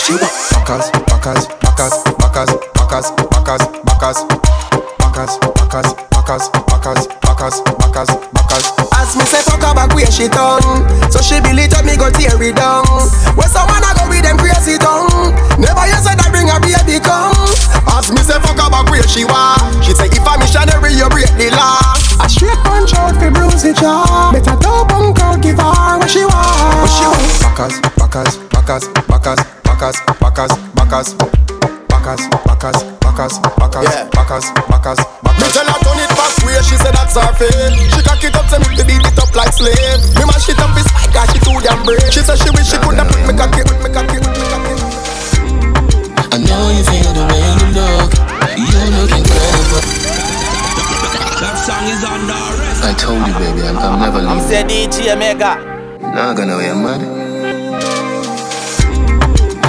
[0.01, 4.25] She backers, backers, backers, backers, backers, backers, backers,
[4.97, 8.67] backers, backers, backers, backers, backers, backers, backers.
[8.93, 10.61] As me say fuck her back where she done.
[11.09, 12.85] So she up, me go tear it down.
[13.33, 15.33] When someone a go with them crazy tongue.
[15.57, 17.33] Never you said I bring a baby come.
[17.97, 21.09] As me say fuck her back where she want She say if I'm missionary you
[21.09, 21.81] break the law.
[22.21, 24.29] A straight punch out fi bruise the jaw.
[24.29, 26.85] Better double bunk out give her what she want.
[26.85, 27.25] What she want?
[27.41, 31.48] Backers, backers, backers, backers, backers, backers, backers,
[32.09, 34.09] backers, backers, backers, backers, backers, Yeah.
[34.17, 34.99] backers, backers,
[35.39, 37.77] Me tell her turn it back way, she said that's her fate.
[37.93, 39.77] She cock it up, say me to beat it up like slave.
[40.17, 42.01] Me mash it up, it's like she too damn brave.
[42.11, 44.73] She said she wish she coulda put me cocky, put me cocky, put me cocky.
[46.33, 48.11] I know you feel the way you look.
[48.57, 49.85] You look incredible.
[51.45, 52.89] That song is under arrest.
[52.89, 54.67] I told you, baby, I'm, I'm never I'm leaving.
[54.91, 55.61] DJ Mega.
[56.01, 57.03] Not gonna wear mad.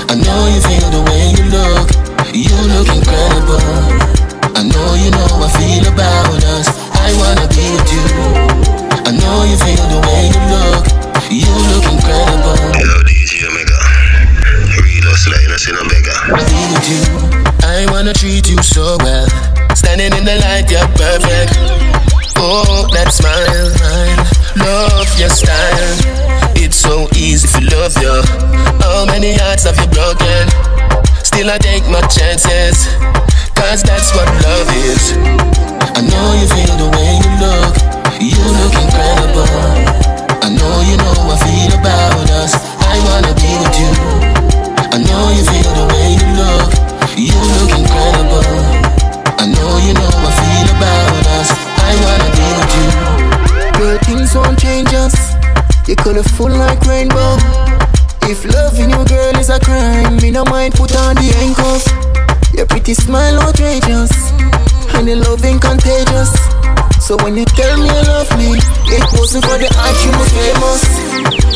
[0.08, 2.09] I know you feel the way you look.
[2.34, 3.58] You look incredible.
[4.54, 6.70] I know you know I feel about us.
[6.94, 8.06] I wanna be with you.
[9.06, 10.86] I know you feel the way you look.
[11.30, 12.58] You look incredible.
[12.78, 14.10] Yo, DJ Omega.
[15.10, 15.74] Hustler, you know, see.
[15.74, 17.02] Be with you.
[17.66, 19.28] I wanna treat you so well.
[19.74, 21.58] Standing in the light, you're perfect.
[22.38, 24.16] Oh, that smile, I
[24.56, 26.54] love your style.
[26.56, 28.22] It's so easy to love you.
[28.80, 30.69] How many hearts have you broken?
[31.40, 32.84] Still, I take my chances.
[33.56, 35.16] Cause that's what love is.
[35.96, 37.74] I know you feel the way you look.
[38.20, 39.48] You look incredible.
[40.44, 42.52] I know you know I feel about us.
[42.84, 43.92] I wanna be with you.
[44.92, 46.76] I know you feel the way you look.
[47.16, 48.44] You look incredible.
[49.40, 51.56] I know you know I feel about us.
[51.56, 53.80] I wanna be with you.
[53.80, 55.16] Girl, things won't change us.
[55.88, 57.79] You're colorful like rainbow.
[58.30, 61.82] If loving you, girl, is a crime, me no mind put on the handcuff.
[62.54, 64.14] Your pretty smile outrageous,
[64.94, 66.30] and your loving contagious.
[67.02, 70.30] So when you tell me you love me, it wasn't for the art you was
[70.30, 70.86] famous.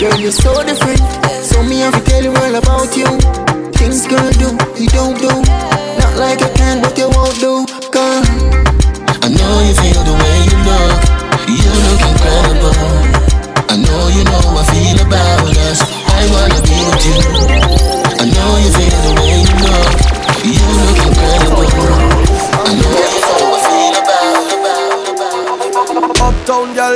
[0.01, 0.97] Girl, you're so different.
[1.45, 3.05] So me have to tell you all about you.
[3.77, 5.29] Things girl do, you don't do.
[5.29, 7.69] Not like I can, but you won't do.
[7.93, 8.25] Girl.
[9.21, 10.99] I know you feel the way you look.
[11.53, 12.73] You look incredible.
[13.69, 16.02] I know you know I feel about us.
[16.23, 17.19] I wanna be with you.
[18.17, 19.91] I know you feel the way you look.
[20.47, 21.12] You look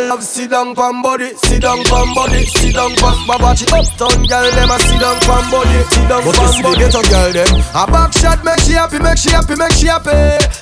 [0.07, 3.67] love sit down pon body, sit down pon body, sit down pon babachi.
[3.67, 6.79] Uptown girl them a sit down pon body, sit down pon body.
[6.79, 10.15] Ghetto girl them a back shot make she happy, make she happy, make she happy,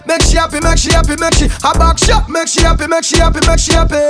[0.05, 3.03] make she happy, make she happy, make she a back shot make she happy, make
[3.03, 4.01] she happy, make she happy,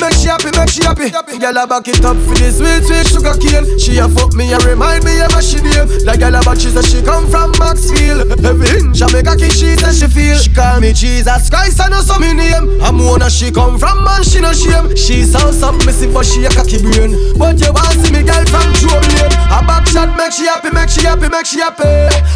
[0.00, 1.38] make she happy, make she happy.
[1.38, 3.66] Girl a back it up for the sweet sweet sugar cane.
[3.78, 5.88] She a fuck me and remind me of a she name.
[6.04, 8.24] Like girl a back she say she come from Maxfield.
[8.40, 10.38] Every inch I make a she say she feel.
[10.38, 12.80] She call me Jesus Christ I know some me name.
[12.80, 14.96] I'm one she come from man she no shame.
[14.96, 17.16] She sound submissive but she a cocky brain.
[17.38, 19.32] But you want see me girl from lane.
[19.50, 21.84] A back shot make she happy, make she happy, make she happy,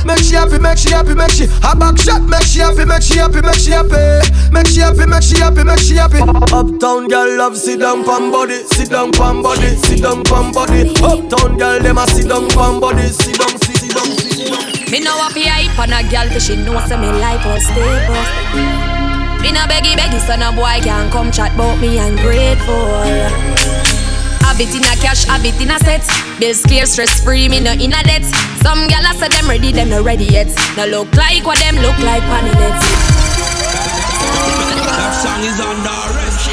[0.05, 1.45] make she happy, make she happy, make she.
[1.63, 5.07] A back shot make she happy, make she happy, make she happy, make she happy,
[5.07, 6.21] make she happy, make she happy.
[6.53, 10.89] Uptown girl love sit down pon body, sit down pon body, sit down pon body.
[11.03, 14.91] Uptown girl them a sit down pon body, sit down, sit down, sit down.
[14.91, 17.65] Me know a fi hype on a girl 'cause she know say me life was
[17.65, 19.12] stable.
[19.43, 23.03] Me no beggy beggy so no boy can come chat about me ungrateful.
[24.47, 26.07] Habit in a cash, habit in a set.
[26.39, 28.23] Bills clear, stress free, me no in a debt.
[28.63, 30.49] Some gyal a say them ready, them no ready yet.
[30.77, 32.81] No look like what them look like on the net.
[34.87, 36.49] That song is under arrest.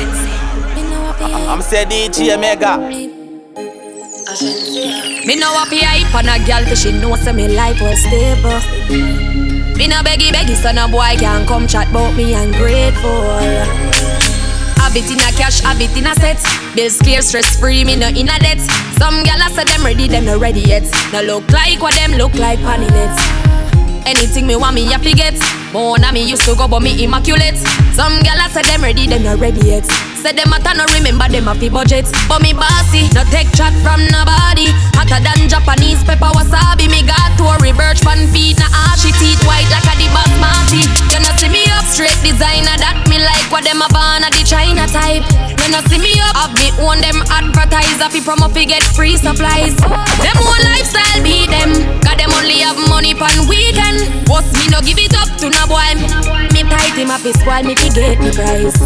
[1.49, 2.78] I'm say DJ Mega.
[5.28, 7.99] Me know a fi hype on a girl 'cause she know say me life was
[7.99, 9.38] stable.
[9.80, 13.39] Me no beggy beggy so no boy can come chat about me ungrateful.
[14.76, 16.36] Habit in a cash, habit in a set.
[16.76, 18.60] Bills clear, stress free, me no in a debt.
[19.00, 20.84] Some gyal say them ready, them no ready yet.
[21.13, 23.18] No look like what them look like on net.
[24.06, 25.39] Anything me want me have to get.
[25.72, 27.56] More na me used to go but me immaculate.
[27.96, 30.09] Some gyal say them ready, them no ready yet.
[30.20, 32.04] Say them matter no remember them have the budget.
[32.28, 34.68] But me bossy, no take chat from nobody.
[35.00, 36.92] Hotter than Japanese pepper wasabi.
[36.92, 40.84] Me got to a reverse fan feet, na ashy teeth white like a the basmati.
[41.16, 44.30] You know see me up straight designer that me like what them a born a
[44.36, 45.24] the China type.
[45.64, 49.16] You know see me up, have me own them advertiser fi promo fi get free
[49.16, 49.72] supplies.
[50.20, 51.72] Them one lifestyle be them,
[52.04, 54.04] got them only have money pan weekend.
[54.28, 55.96] What's me no give it up to no boy.
[56.52, 58.77] Me him up his spoil me fi get me price.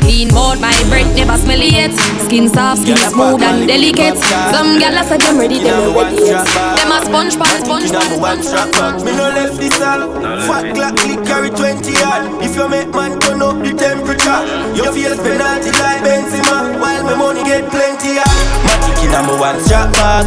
[0.00, 1.92] Clean mouth, my breath never smell yet.
[2.24, 4.16] Skin soft, skin smooth and delicate.
[4.52, 6.46] Some gyal a say them ready, them no ready yet.
[6.46, 9.04] Them a sponge pan, sponge pan, one strap back.
[9.04, 10.08] Me no left this all.
[10.48, 12.42] Fat Glock click carry 20 yard.
[12.42, 14.40] If you make man turn up the temperature,
[14.72, 16.80] you feel penalty like Benzema.
[16.80, 18.40] While my money get plenty yard.
[18.64, 20.24] Matic in a me one strap back.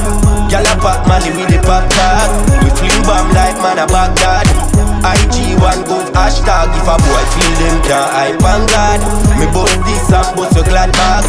[0.51, 2.29] Gyal a pop money with the pop tag.
[2.63, 4.92] We fling bomb like man a Baghdad.
[5.03, 8.99] IG one good hashtag If a boy feel them can't hype on God
[9.35, 11.25] Me bust this and bust your glad bag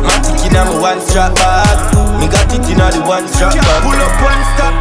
[0.00, 1.78] Matic in a me one strap bag
[2.18, 4.74] Me got it in a the one strap bag Pull up one stop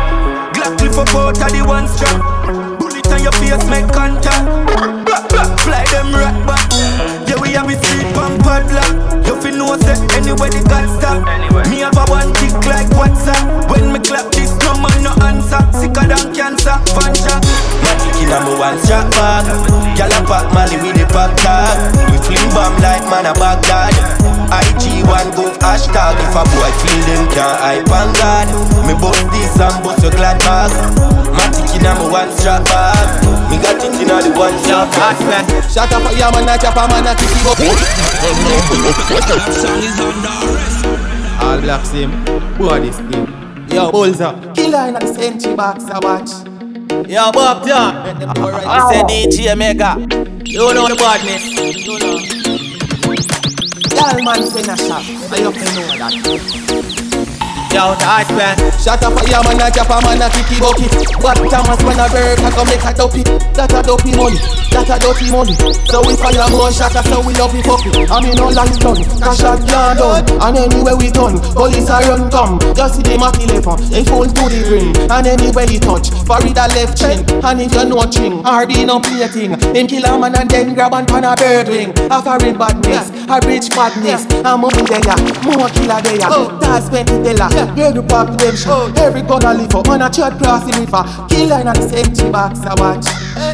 [0.56, 4.46] Glock clip up out of the one strap Bullet and your face make contact.
[5.62, 6.64] Fly them right back.
[7.28, 9.26] Yeah, we have a street pump padlock.
[9.26, 11.20] You fi know say anywhere the got stop.
[11.70, 13.70] Me have a one tick like WhatsApp.
[13.70, 15.62] When me clap this, no man no answer.
[15.76, 17.36] Sicker than cancer, fanja.
[17.42, 17.69] Matic
[18.30, 19.46] in a me one shot bag.
[19.98, 21.74] Gyal a pack Mali with the pop tag.
[22.14, 23.90] We fling bomb like man a Baghdad.
[24.54, 26.14] IG one go hashtag.
[26.22, 28.48] If a boy feel them can't hype on God.
[28.86, 30.70] Me bust this and bust your glad bag.
[31.34, 33.10] Matic in a me one shot bag.
[33.50, 35.18] Me got it in a the one shot bag.
[35.66, 37.58] Shut up, yeah man, I chop a man, I kick him up.
[41.42, 42.14] All black same,
[42.58, 43.26] body skin.
[43.74, 44.36] Yo, bulls up.
[44.56, 46.49] Killer in the century box, I watch.
[46.90, 47.96] Yo, Bob John.
[48.66, 49.96] I say DJ Mega.
[50.44, 51.46] You know the badness.
[51.86, 52.40] You know.
[53.96, 55.04] Y'all man na shop.
[55.32, 56.89] I hope you know that.
[57.74, 60.88] Yo, hard man Shut up for your man, a chop a man, a kicky bucky.
[61.22, 63.24] But Thomas when a bird, I come make a dopey.
[63.54, 64.40] That a dopey money,
[64.72, 65.54] that a dopey money.
[65.92, 69.04] So we fire more shot, so we love it puppy I mean no life done,
[69.20, 72.58] cause shot yard done And anywhere we done, police a run come.
[72.74, 74.96] Just see the Mac 11, they phone to the ring.
[75.12, 77.22] And anywhere he touch, for it a left chin.
[77.44, 80.96] And if you no string, RB no plating Him kill a man and then grab
[80.96, 81.92] and pan a bird wing.
[82.10, 84.24] A foreign badness, a rich badness.
[84.42, 86.56] A money there, more killer there oh.
[86.64, 89.84] That's when it tell her where the park them show Every gun I live for,
[89.84, 91.04] Man a chat cross the river.
[91.28, 93.08] Kill line at the same box a watch.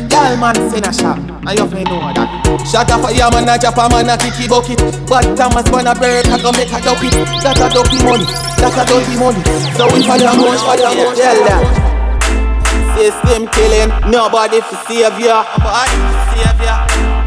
[0.10, 2.30] Girl man send a shot I you know that.
[2.70, 5.94] Shot a fire man a chop a man a kicky bucket But Thomas man a
[5.98, 7.10] bird I go make a dopey.
[7.42, 8.26] That a dopey money.
[8.62, 9.42] That a dopey money.
[9.78, 11.64] So we follow more follow more Tell that
[12.96, 15.44] System killing Nobody for save ya.
[15.58, 16.76] Nobody for save ya.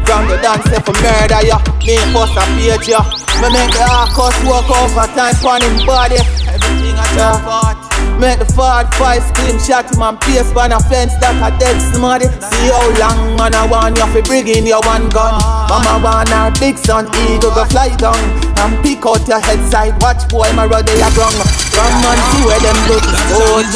[0.07, 1.57] From the dance for murder ya.
[1.85, 6.19] Me first a page ya Me make the hardcore work overtime on him body.
[6.43, 10.79] Everything I talk about Make the forward five scream shot him and pace on a
[10.91, 12.27] fence that a dead smarty.
[12.27, 15.39] See how long man I want you fi bring in your one gun.
[15.71, 18.19] Mama want her big son eagle go fly down.
[18.59, 22.43] And pick out your head side watch boy my brother ya grung Run man see
[22.43, 23.67] where them look good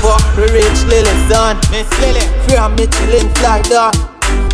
[0.00, 2.24] Fuck the rich Lily son Miss Lily.
[2.48, 3.92] From Michelin fly down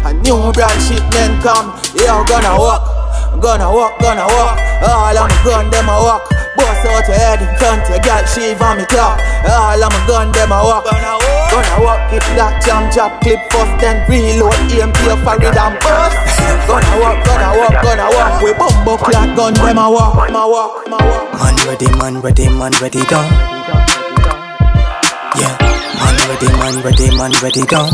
[0.02, 1.78] A new brand shipment come.
[1.94, 3.01] Yeah gonna walk
[3.42, 4.54] Gonna walk, gonna walk.
[4.86, 6.30] All of my gun them a walk.
[6.54, 9.18] Bust out your head in front your girl she on me clock
[9.50, 10.86] All of my gun them a walk.
[10.86, 11.50] Gonna walk.
[11.50, 12.12] Gonna walk.
[12.14, 16.14] if that jam chop clip first Then reload aim to your forehead and bust.
[16.70, 18.32] Gonna walk, gonna walk, gonna walk.
[18.46, 21.34] We bumbo clock gun them a walk Ma walk, ma walk.
[21.34, 23.26] Man ready, man ready, man ready done.
[25.34, 25.58] Yeah.
[25.98, 27.90] Man ready, man ready, man ready done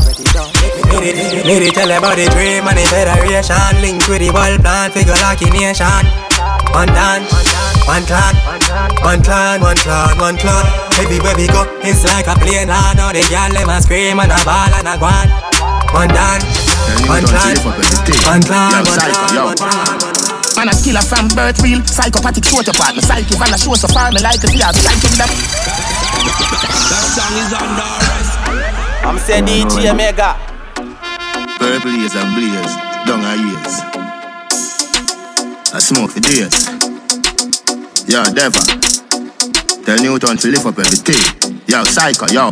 [0.89, 5.13] Need to tell about the dream and the federation Link with the world plan, figure
[5.21, 6.05] like a nation.
[6.73, 7.29] One dance,
[7.85, 8.35] one clan,
[9.05, 10.65] one clan, one clan, one clan.
[10.97, 13.01] Everywhere we go, it's like a plane land.
[13.01, 15.29] All the girl them a scream and a ball and a guan
[15.93, 16.45] One dance,
[17.05, 17.57] one clan,
[18.25, 20.19] one clan, one clan, one clan.
[20.57, 23.87] Man a killer from birth real Psychopathic short apart My psyche van a show so
[23.87, 25.31] far Me like to see how psycho with them.
[26.91, 28.33] That song is under arrest
[29.07, 30.58] I'm saying DJ Mega
[31.59, 32.75] Purple years and blaze,
[33.07, 33.75] down our ears.
[35.75, 36.69] I smoke for days.
[38.09, 38.63] Yo, Deva.
[39.85, 41.48] Tell Newton to lift up everything.
[41.69, 42.49] Yo, Psycho, yo.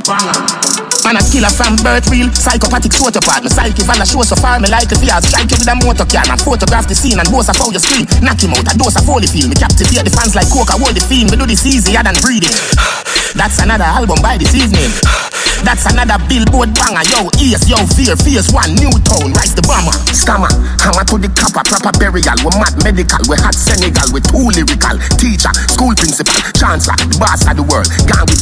[1.01, 4.61] Man a killer from birth real Psychopathic apart My psyche van a show so far
[4.61, 7.17] Me like to see how strike you with a motor car And photograph the scene
[7.19, 9.49] and boast of how you scream Knock him out, a dose of holy feel.
[9.49, 12.13] Me captivate the fans like coke, I hold the theme Me do this easier than
[12.21, 12.53] breathing.
[13.41, 14.93] That's another album by this evening.
[15.65, 17.05] That's another billboard banger.
[17.09, 19.95] Yo, ears, yo, fear, fierce one New tone, rise the bomber.
[20.13, 20.51] Scammer,
[20.85, 21.65] hammer to the copper.
[21.65, 23.23] Proper burial, we mad medical.
[23.29, 24.97] We hot Senegal, we too lyrical.
[25.17, 27.89] Teacher, school principal, chancellor The boss of the world,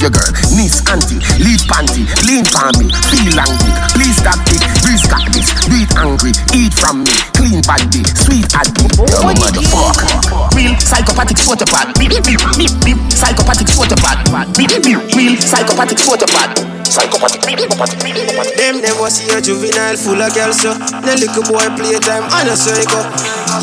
[0.04, 0.32] your girl.
[0.52, 5.48] Niece, auntie, lead panty Lean for me, feel angry Please stop it, please got this
[5.64, 7.12] Beat angry, eat from me.
[7.32, 14.20] Clean body, sweet addy Yo, motherfucker Real psychopathic photopad Beep, beep, beep, beep Psychopathic photopad
[14.52, 16.52] Beep, beep, real psychopathic photopad
[16.84, 20.76] Psychopathic, beep, beep, beep, beep Them never see a juvenile full of girls, so.
[21.00, 23.00] No little boy playtime, I know so it go.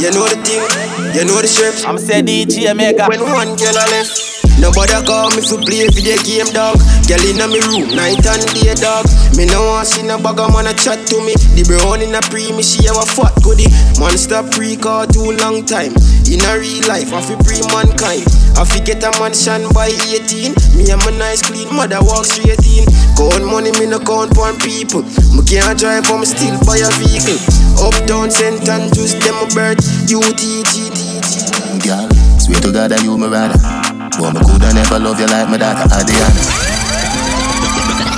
[0.02, 0.66] You know the thing,
[1.14, 5.34] you know the shapes I'm saying DJ Mega When one girl a left Nobody call
[5.34, 6.78] me for play for the game, dog.
[7.10, 9.10] Girl in me room, night and day, dog.
[9.34, 11.34] Me no want see no bugger man a chat to me.
[11.58, 13.74] The brown in a pre, me she have a fat goodie.
[13.98, 15.98] Man stop pre call too long time.
[16.30, 18.22] In a real life, I fi pre mankind.
[18.54, 20.54] I fi get a mansion by 18.
[20.78, 22.86] Me and my nice clean mother walk straight in.
[23.18, 25.02] Count money, me no count for people.
[25.34, 27.42] Me can't drive, me still buy a vehicle.
[27.82, 28.62] Uptown, St.
[28.70, 29.82] Andrews, them a bird.
[30.06, 31.82] UTGTT.
[31.82, 32.06] Girl,
[32.38, 33.81] swear to God that you me rather.
[34.20, 36.42] But me coulda never love you like my daughter Adriana.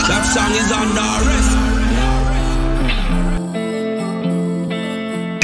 [0.10, 1.52] That song is under arrest.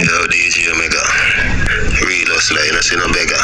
[0.04, 1.04] Yo, DJ Omega,
[2.06, 3.44] real hustler, you know, see no beggar.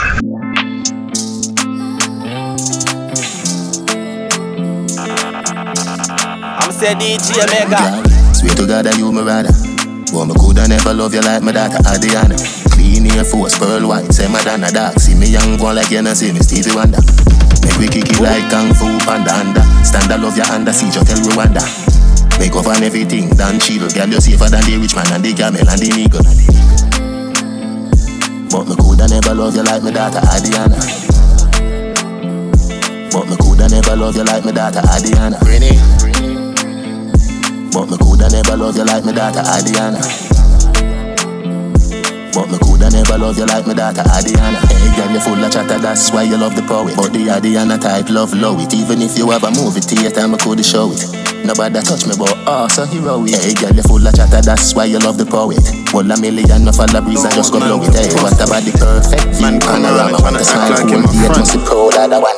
[6.57, 8.33] I'm say DJ Omega.
[8.33, 9.51] Sweet to God, I you my rather.
[10.13, 12.35] But me coulda never love you like my daughter Adriana.
[13.05, 14.97] Clean Air Force, pearl white, say Madonna dark.
[14.97, 16.97] See me young one like you know see me Stevie Wonder.
[17.61, 19.61] Make we kick it like Kung Fu Panda under.
[19.85, 21.61] Stand I love your under, see you tell Rwanda.
[22.39, 23.85] Make up on everything, done chill.
[23.93, 26.25] Girl, you safer than the rich man and the camel and the eagle.
[28.49, 30.81] But me coulda never love you like my daughter Adriana.
[33.13, 35.37] But me coulda never love you like my daughter Adriana.
[35.45, 35.77] Renee.
[37.69, 40.34] But me coulda never love you like my daughter Adriana.
[42.35, 44.59] But me coulda never love you like my daughter Adriana.
[44.67, 46.95] Hey girl, you full of chatter, that's why you love the poet.
[46.99, 48.73] But the Adriana type love low it.
[48.75, 50.99] Even if you have a movie theater, me coulda show it.
[51.47, 53.39] Nobody touch me, but oh, so hero it.
[53.39, 55.63] Hey girl, you full of chatter, that's why you love the poet.
[55.95, 57.95] One a million, no fall a breeze, I just go blow it.
[57.95, 60.19] Hey, what about the perfect view panorama?
[60.19, 62.35] With the smile, full beard, must be proud of the one.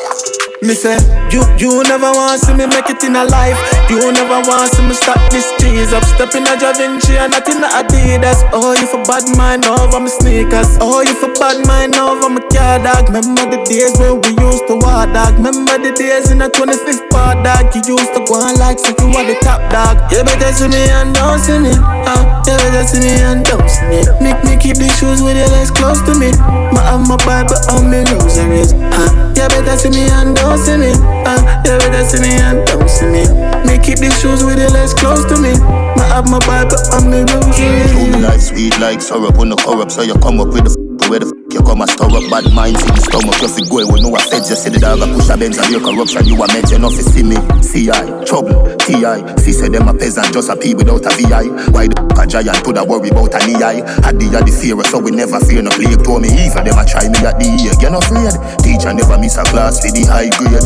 [0.61, 0.97] Me say,
[1.31, 3.59] you, you never want see me make it in a life.
[3.89, 6.03] You never want see me stop this cheese up.
[6.03, 8.43] Stepping a Da Vinci and not in a Adidas.
[8.51, 10.77] Oh, you for bad mind over my sneakers.
[10.79, 13.09] Oh, you for bad mind over my car dog.
[13.09, 15.35] Remember the days when we used to walk dog.
[15.37, 17.69] Remember the days in the 25th part dog.
[17.75, 20.11] You used to go on like so you were the top dog.
[20.11, 21.71] You better see me and don't see me.
[21.75, 23.99] Uh, you better see me and don't see me.
[24.19, 26.31] Make me keep these shoes with your legs close to me.
[26.73, 28.73] My have my Bible on me rosaries.
[28.73, 30.91] Uh, you better see me and don't see me.
[31.27, 33.27] Uh, you better see me and don't see me.
[33.67, 35.51] Me keep these shoes with your legs close to me.
[35.99, 37.91] My have my Bible on me rosaries.
[37.91, 40.86] True me life sweet like syrup when no corrupt, so you come up with the
[41.05, 43.37] where the f- you come and stir up bad minds in the stomach.
[43.41, 45.69] You fi go with no offense, you see the dog a push a Benz and
[45.69, 46.25] your corruption.
[46.25, 47.37] You a mention to see me.
[47.63, 49.21] CI trouble, TI.
[49.43, 51.47] See say them a peasant, just a P without a VI.
[51.71, 53.85] Why the f- a giant put a worry about an EI?
[54.01, 56.01] Had the a the fear, so we never fear no plague.
[56.03, 57.73] Told me evil, them a try me at the ear.
[57.77, 58.33] Get no afraid.
[58.65, 60.65] Teacher never miss a class for the high grade.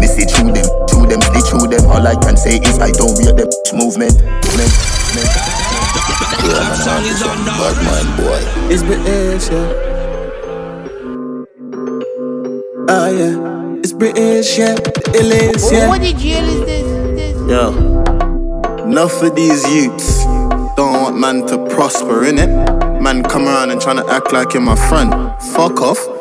[0.00, 1.88] Me see through them, through them, stay through them.
[1.88, 4.12] All I can say is I don't rate them movement.
[4.12, 4.72] movement,
[5.16, 5.65] movement.
[6.46, 8.40] Yeah, man, I'm this one bad mind boy.
[8.72, 9.68] It's British, yeah.
[12.88, 14.76] Oh yeah, it's British, yeah.
[15.14, 15.88] It is, yeah.
[15.88, 17.36] What did jail is this?
[17.50, 17.72] Yo,
[18.84, 20.24] enough of these youths.
[20.76, 22.50] Don't want man to prosper in it.
[23.00, 25.10] Man come around and tryna act like you're my friend.
[25.54, 26.15] Fuck off.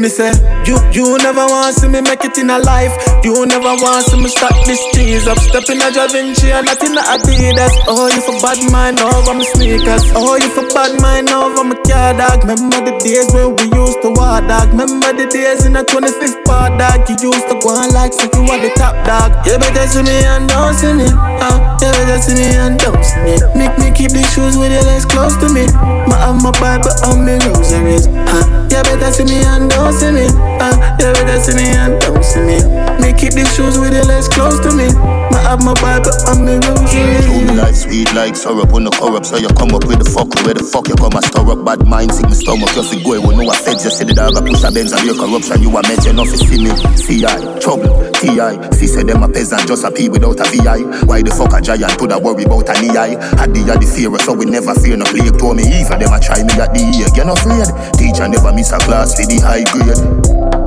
[0.00, 0.32] Me say,
[0.64, 2.88] you, you never want see me make it in a life.
[3.20, 5.36] You never want see me stop this cheese up.
[5.36, 7.76] Stepping a Da Vinci and not in a Adidas.
[7.84, 10.08] Oh, you for bad mind over my sneakers.
[10.16, 12.48] Oh, you for bad mind over my car dog.
[12.48, 14.72] Remember the days when we used to walk dog.
[14.72, 17.04] Remember the days in the 25th part dog.
[17.04, 19.44] You used to go on like so you were the top dog.
[19.44, 21.12] You better see me and don't see me.
[21.12, 23.36] Uh, you better see me and don't see me.
[23.52, 25.68] Make me keep the shoes with your legs close to me.
[26.10, 28.06] My have my Bible on me rosaries.
[28.10, 30.26] Uh, you better see me and don't see me.
[30.58, 32.58] Uh, you better see me and don't see me.
[32.98, 34.90] Me keep these shoes with the legs close to me.
[35.30, 37.24] My have my Bible on me rosaries.
[37.24, 40.08] True me life sweet like syrup when no corrupt, so you come up with the
[40.10, 40.26] fuck.
[40.42, 42.74] Where the fuck you come and stir up bad minds in my stomach?
[42.74, 45.06] You fi go with no offense, you see the dog a push a Benz and
[45.06, 45.62] your corruption.
[45.62, 46.74] You a mention enough to see me.
[46.98, 48.52] CI trouble, TI.
[48.76, 50.84] See say them a peasant, just a P without a VI.
[51.08, 53.16] Why the fuck a giant put a worry about an EI?
[53.40, 55.32] Had the the fear, so we never fear no plague.
[55.40, 57.08] Told me evil, them a try me at the ear.
[57.24, 57.72] No afraid.
[57.96, 59.96] Teacher never miss a class for the high grade.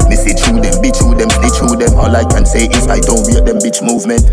[0.10, 1.94] Me see through them, bitch through them, stay through them.
[1.94, 4.26] All I can say is I don't rate them bitch movement.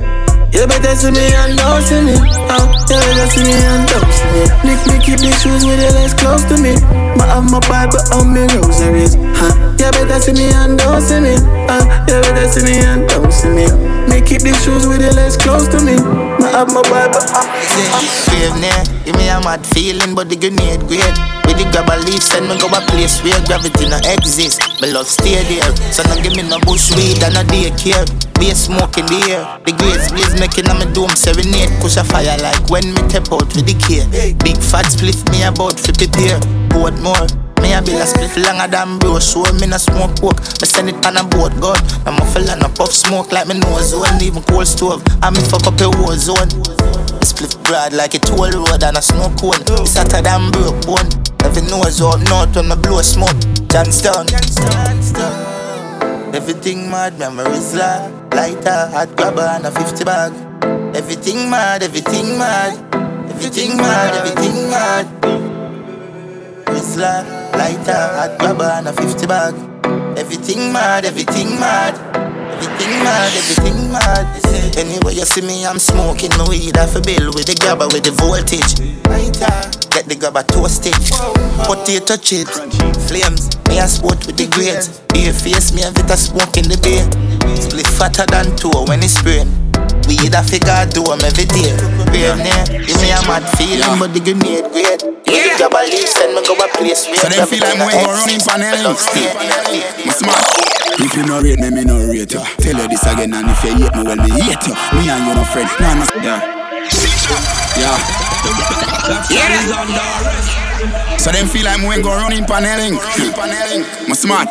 [0.56, 2.16] You better see me and don't see me.
[2.16, 4.42] Uh, you better see me and don't see me.
[4.64, 6.74] Nick me keep the shoes with your legs close to me.
[7.20, 9.14] My have my Bible on me rosaries.
[9.36, 9.69] Huh?
[9.80, 11.40] You better see me and don't see me.
[11.64, 13.64] Uh, you better see me and don't see me.
[14.12, 15.96] Me keep these shoes with your legs close to me.
[16.36, 18.12] My have my Bible on me.
[18.28, 21.16] Brave near, give me a mad feeling, but the grenade great.
[21.48, 24.60] With the grab a leaf, send me go a place where gravity no exist.
[24.84, 28.04] Me love stay there, so no give me no bush weed and no daycare.
[28.36, 31.72] Be a smoke in the air, the grades blaze making a me dome serenade.
[31.80, 34.04] Push a fire like when me tap out with the care.
[34.44, 36.36] Big fat split me about fi prepare,
[36.68, 37.49] boat more.
[37.60, 40.40] Me a bill a split longer than bro, so me no smoke coke.
[40.60, 41.78] Me send it on a boat gun.
[42.04, 45.02] I'm a no puff smoke like me nose zone, even cold stove.
[45.22, 46.50] I me fuck up a war zone.
[47.22, 49.60] Split broad like a toll road and a snow cone.
[49.80, 51.08] It's hotter than broke bone.
[51.44, 53.36] Every nose up north when me blow smoke.
[53.68, 54.26] Johnstown.
[56.34, 60.32] Everything mad, memories like lighter, hot grabber and a 50 bag.
[60.94, 62.78] Everything mad, everything mad,
[63.28, 65.06] everything mad, everything mad.
[66.66, 69.54] Rizla, lighter, hot grabber and a 50 bag.
[70.16, 71.92] Everything mad, everything mad,
[72.56, 74.24] everything mad, everything mad.
[74.78, 78.04] Anyway you see me, I'm smoking my weed off a bill with the grabber with
[78.04, 78.80] the voltage.
[79.04, 79.52] Lighter.
[79.92, 80.96] Get the grabber toasted.
[81.68, 82.56] Potato chips,
[83.08, 83.50] flames.
[83.68, 85.00] Me a sport with the grades.
[85.12, 87.04] Beer face, me a of smoke in the beer.
[87.60, 89.59] Split fatter than two when it's spraying.
[90.10, 91.70] Weed a figure do 'em every day.
[92.10, 95.06] Brave near, give me a mad feeling, but the grenade great.
[95.22, 95.54] Yeah.
[95.54, 98.10] The grabber leave, send me go a place where So them feel like when go
[98.10, 98.90] running panel.
[98.90, 100.42] Me smart.
[100.98, 102.42] If you no rate me, me no rate you.
[102.58, 104.74] Tell you this again, and if you hate me, well me hate you.
[104.98, 105.70] Me and you no friend.
[105.78, 106.04] Nah, no.
[106.18, 107.94] Yeah.
[109.30, 110.59] Yeah.
[111.18, 112.94] So them feel like when go running paneling.
[114.08, 114.48] Me smart.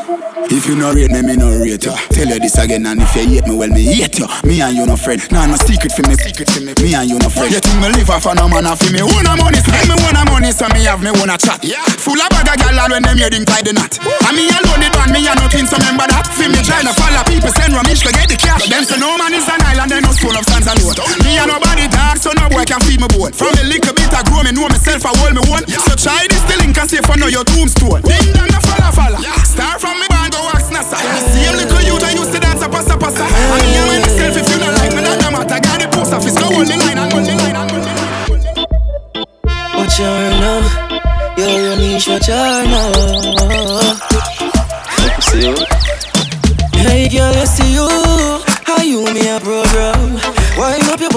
[0.49, 1.93] If you no rate me, me no rate you.
[2.09, 4.25] Tell you this again, and if you hate me, well me hate you.
[4.41, 5.21] Me and you no friend.
[5.29, 6.73] Nah, no secret for me, secret for me.
[6.81, 7.53] Me and you no friend.
[7.53, 9.03] You think me live off a no man off me?
[9.03, 11.61] Wanna money, spend me wanna money, so me have me wanna chat.
[11.61, 11.77] Yeah.
[12.01, 13.99] Full of bag of gal and when them hear them tie the knot.
[14.01, 16.25] And me alone the band, me a nothing, so remember that.
[16.33, 18.65] Feel me trying to follow people, send ramish to get the cash.
[18.65, 20.97] Them say no man is an island, they no full of stands alone.
[21.21, 23.35] Me and nobody dark, so no boy can feed me bone.
[23.37, 25.67] From a little bit I grow, me know myself, I hold me one.
[25.67, 28.01] So try this the link and see if I know your tombstone.
[28.03, 29.19] Ding dong, the falla falla.
[29.45, 30.97] Start from me band, go wax nasa.
[30.99, 33.23] The same little youth I used to dance a passa passa.
[33.23, 35.59] And me and myself, if you don't like me, that don't matter.
[35.61, 37.91] Got the post office, go hold the line and hold the line and hold the
[37.93, 38.09] line.
[39.77, 40.11] Watch your
[40.43, 40.59] now,
[41.37, 43.95] yo yo niche, watch your now.
[45.23, 45.55] See you.
[46.79, 47.87] Hey girl, I see you.
[48.65, 49.98] How you me a program?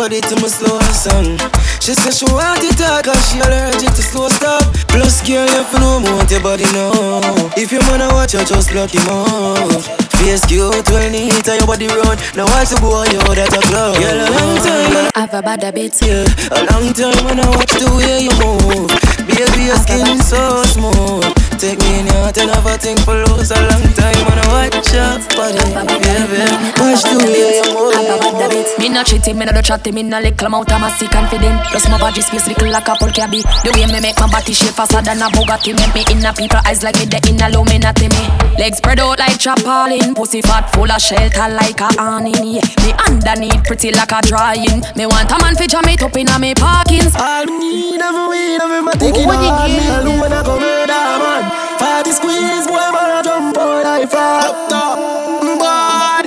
[0.02, 1.38] Wind up your body to my slow song.
[1.80, 4.62] She said she want to talk cause she allergic to slow stop.
[4.88, 7.30] Plus girl, you fi know me want your body now.
[7.56, 9.82] If you wanna watch you, just block him out.
[10.18, 12.18] Face cute, well neat, and your body run.
[12.34, 13.94] Now watch the boy, yo, that a club.
[13.98, 15.94] Girl, a long time, I've a bad habit.
[16.02, 18.90] yeah, a long time when I watch the way you move.
[19.26, 21.41] Baby, your skin so smooth.
[21.58, 24.34] Take me in your heart and have a thing for lose a long time when
[24.34, 25.62] I watch your body,
[26.02, 26.42] baby.
[26.74, 28.78] Watch the way you move.
[28.78, 31.62] Me not cheating, me not do chatting, me not little amount of massy confident.
[31.70, 33.42] Plus my body space little like a Paul cabby.
[33.62, 35.70] The way me make my body shape faster than a Bugatti.
[35.78, 38.10] Make me in a people eyes like me the in a low me not me.
[38.58, 40.16] Legs spread out like chapalin.
[40.16, 42.58] Pussy fat full of shelter like a awning.
[42.58, 42.66] Yeah.
[42.82, 44.82] Me underneath pretty like a drying.
[44.98, 47.46] Me want a man fi jam it up in a me parking spot.
[47.46, 50.02] All me never win, never my taking What on me hell?
[50.02, 50.90] alone when I go murder
[51.22, 51.41] man.
[51.78, 54.44] Party squeeze, boy, man, I jump out like frog.
[54.44, 56.24] Up mm, top, bad.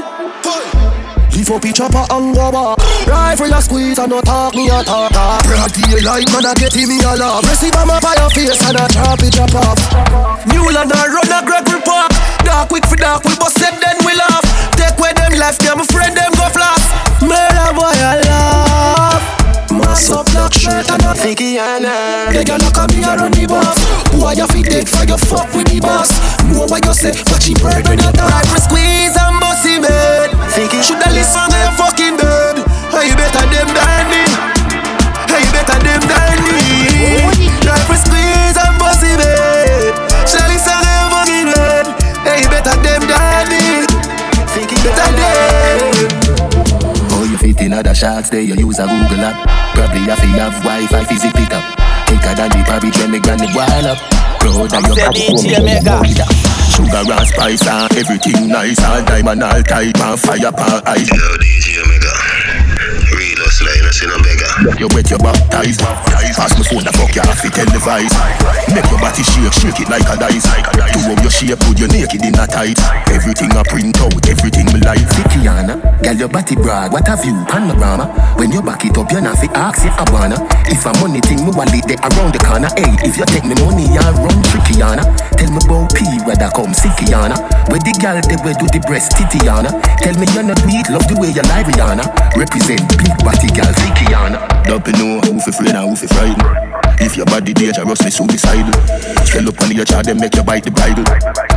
[1.36, 4.82] If up each chopper and go back Rifle a squeeze and no talk me a
[4.82, 5.12] talk.
[5.12, 7.44] Talk Broad daylight man a get me a laugh.
[7.44, 9.78] Receive a map by your face and a chop it chop off.
[10.48, 12.10] Newland a run a Gregory Park
[12.42, 14.42] Dark quick for dark we bust it then we laugh.
[14.80, 16.88] Take where them left them friend them go flash
[17.22, 19.45] Murder boy I laugh
[19.76, 21.84] Mass up black shirt and a thicky and
[22.32, 23.76] They gon' look at me and run the boss.
[24.16, 26.16] Boy you fit dead for your fuck with the boss?
[26.48, 28.24] Know what you say watch him bird when you die.
[28.24, 29.36] Rifle squeeze and
[29.84, 32.64] head Thinking shoulda listen to your fucking dead.
[32.96, 34.24] Hey you better them than me.
[35.28, 36.60] Hey you better them than me.
[37.68, 41.86] Rifle squeeze and him head Shoulda listen to your fucking dead.
[42.24, 43.86] Hey you better them than me.
[44.56, 45.45] Better them
[47.56, 49.48] You fit in other shots there, you use a Google app.
[49.74, 51.64] Probably have to have Wi-Fi physic pick up.
[52.08, 54.00] Thicker than the porridge when me granny boil up.
[54.44, 56.04] Crowd and your body DJ Mega.
[56.68, 58.84] Sugar and spice and everything nice.
[58.84, 61.08] All diamond, all type and fire pan ice.
[61.08, 62.05] Yo, DJ Omega.
[63.96, 64.80] Read us like us in a beggar.
[64.80, 65.80] You wet your baptized.
[65.80, 68.12] Pass me phone, the fuck you have to televise.
[68.74, 70.44] Make your body shake, shake it like a dice.
[70.44, 72.80] To how your shape, put your naked in a tight.
[73.08, 75.06] Everything I print out, everything me like.
[75.16, 78.12] Sikiana, girl your body brag, what have you, panorama?
[78.36, 80.44] When you back it up, you're not fi ask you I wanna.
[80.68, 82.68] If a money thing, me wallet there around the corner.
[82.76, 85.08] Hey, if you take me money, I run trickyana.
[85.40, 87.38] Tell me about P, where that come, Sikiana.
[87.72, 89.72] Where the girl they where do the breast, Titiana.
[90.04, 92.36] Tell me you're not weak, love the way you lie, Rihanna.
[92.36, 93.92] Represent big body girl, Be
[94.98, 96.85] know who fi afraid and who fi frightened.
[97.00, 98.74] If your body dangerous, me suicidal.
[99.26, 101.04] Spell up on your child, then make you bite the Bible.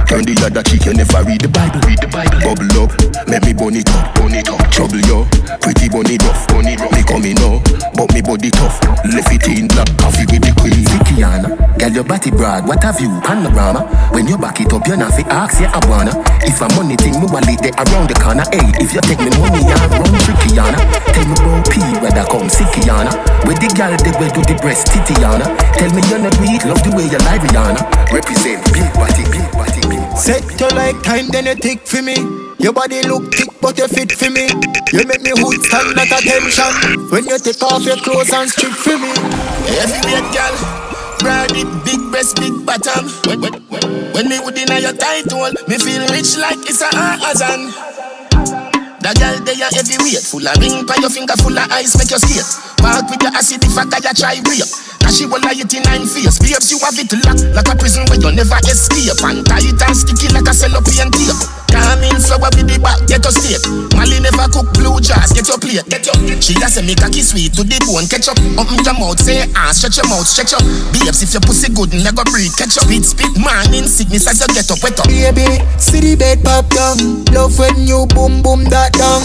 [0.09, 1.81] Turn the other cheek, you never read the Bible.
[1.87, 2.41] Read the Bible.
[2.43, 2.91] Bubble up,
[3.29, 4.59] make me bun it up, bun it up.
[4.73, 5.29] Trouble yo,
[5.61, 6.91] pretty bunny rough, bunny rough.
[6.97, 8.81] Me coming now, oh, but me body tough.
[9.07, 10.83] Left it in black coffee with the queen.
[10.89, 13.85] Sikiana, girl your body brag, what have you, panorama?
[14.11, 16.17] When you back it up, you not fi ask you I wanna.
[16.43, 18.49] If a money thing, me wallet there around the corner.
[18.49, 20.81] Hey, if you take me money, I run trickyana.
[21.13, 23.13] Tell me about P, where that come, Sikiana.
[23.45, 25.28] Where the girl they where do the breast, Titiana.
[25.29, 27.85] Tell me you're not weak, love the way you lie, Rihanna.
[28.09, 30.17] Represent big body, big body, big body.
[30.17, 32.17] Set you like time, then you tick for me.
[32.57, 34.49] Your body look thick, but you fit for me.
[34.89, 37.13] You make me hood stand at attention.
[37.13, 39.13] When you take off your clothes and strip for me.
[39.69, 40.57] Heavyweight girl,
[41.21, 43.05] broad hip, big breast, big bottom.
[43.29, 43.85] When, when, when,
[44.17, 47.69] when me would in your tight hole, me feel rich like it's a Amazon.
[49.09, 52.13] Other girl they are heavyweight, full of ring by your finger, full of ice, make
[52.13, 52.45] you skate.
[52.85, 54.88] Walk with your acid if a guy a try break.
[55.03, 56.39] Cause she will lie it in nine face.
[56.39, 59.19] Babes, you have it locked like a prison where you never escape.
[59.25, 61.39] And tight and sticky like a cellophane tape.
[61.69, 63.61] Come in flower with the back, get your steak.
[63.93, 66.17] Molly never cook blue jars, get your plate, get your.
[66.41, 68.41] She a say make a kiss sweet to the bone, catch up.
[68.57, 70.65] Open your mouth, say ah, stretch your mouth, stretch up.
[70.97, 72.89] Babes, if your pussy good, never breathe, catch up.
[72.89, 75.07] Spit, spit, man in sickness as you get up, wet up.
[75.13, 77.25] Baby, see the bed pop down.
[77.37, 79.21] Love when you boom boom that down.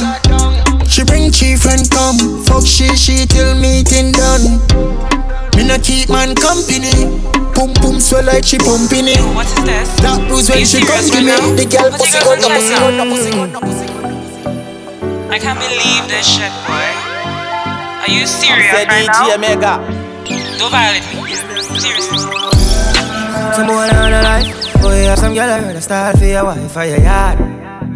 [0.88, 2.44] She bring chief and come.
[2.44, 4.60] Fuck she, she till meeting done.
[5.56, 6.92] Me no keep man company.
[7.54, 9.22] Pum pum swell like she pumping it.
[9.38, 9.90] What is this?
[10.02, 11.38] That bruise when she come to me.
[11.54, 13.86] The girl pussy go up, pussy go up, pussy go up, pussy
[15.30, 16.90] I can't believe this shit, boy.
[18.02, 19.46] Are you serious Said right DJ now?
[19.46, 19.74] Mega.
[20.58, 21.34] Don't violate me.
[21.78, 22.18] Seriously.
[23.54, 24.82] Some boy on the life.
[24.82, 27.38] Boy, have some girl I heard a style for your wife for your yard.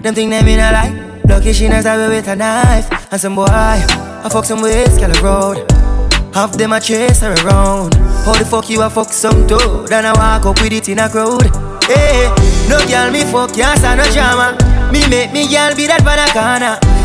[0.03, 1.22] Them think they mean a lie.
[1.28, 2.88] Lucky she not stab me with a knife.
[3.12, 5.87] And some boy, I fuck some ways, girl road.
[6.34, 7.95] Half them a chase her around.
[8.25, 9.91] How the fuck you a fuck some toad?
[9.91, 11.43] And I walk up with it in a crowd.
[11.86, 12.28] Hey,
[12.67, 14.57] no girl me fuck, can't stand no drama.
[14.91, 16.03] Me make me girl be that.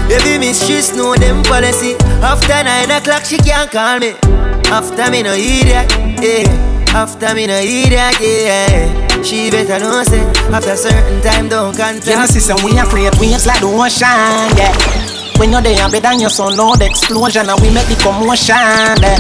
[0.09, 1.95] Baby miss she know them policy.
[2.21, 4.15] After nine o'clock she can't call me.
[4.69, 6.49] After me no idiot, yeah.
[6.95, 9.23] After me no idiot, yeah.
[9.23, 10.21] She better know say
[10.51, 12.07] after certain time don't contact.
[12.07, 15.22] You know, sister, we create waves like the ocean, yeah.
[15.39, 18.55] When you're there, better than your son, Lord explosion, and we make the commotion.
[19.03, 19.19] Yeah.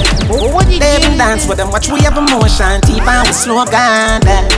[0.78, 4.22] They even dance with them, watch we have emotion, deep and we slogan.
[4.24, 4.48] Yeah.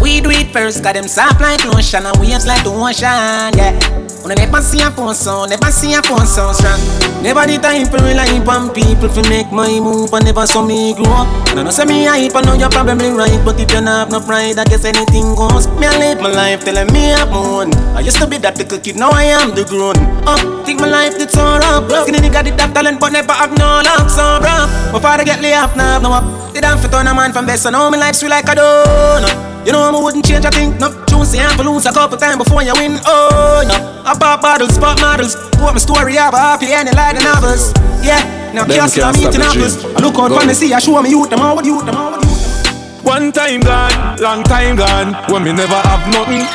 [0.00, 4.07] We do it first, got them soft like lotion, and waves like the ocean, yeah.
[4.24, 6.80] I never see a phone sound, never see a phone sound strong.
[7.22, 10.62] Never did the time for rely on people to make my move, and never saw
[10.62, 11.28] me grow up.
[11.50, 13.86] And I know say me hype, I know you're probably right, but if you don't
[13.86, 15.66] have no pride, I guess anything goes.
[15.80, 17.74] Me I live my life telling me I'm on.
[17.96, 19.96] I used to be that little kid, now I am the grown.
[20.28, 21.88] Uh, think my life did turn up.
[21.88, 24.68] Skinny nigga did have talent, but never have no luck, so bro.
[24.92, 26.52] My father get laid off, now have no up.
[26.52, 28.54] Did have to turn a man from best, so now my life sweet like a
[28.54, 29.47] donut.
[29.66, 30.88] You know I wouldn't change a thing, no.
[31.06, 34.02] Juicy and lose a couple times before you win, oh no.
[34.06, 35.36] I pop bottles, pop models.
[35.58, 37.72] What my story have a happy ending like the novels.
[38.00, 39.84] Yeah, now Them castle I'm can't eating stop apples.
[39.84, 40.38] I look out Go.
[40.38, 43.04] from the sea, I show me youth, them all what youth, them all what youth.
[43.04, 46.46] One time gone, long time gone, when me never have nothing.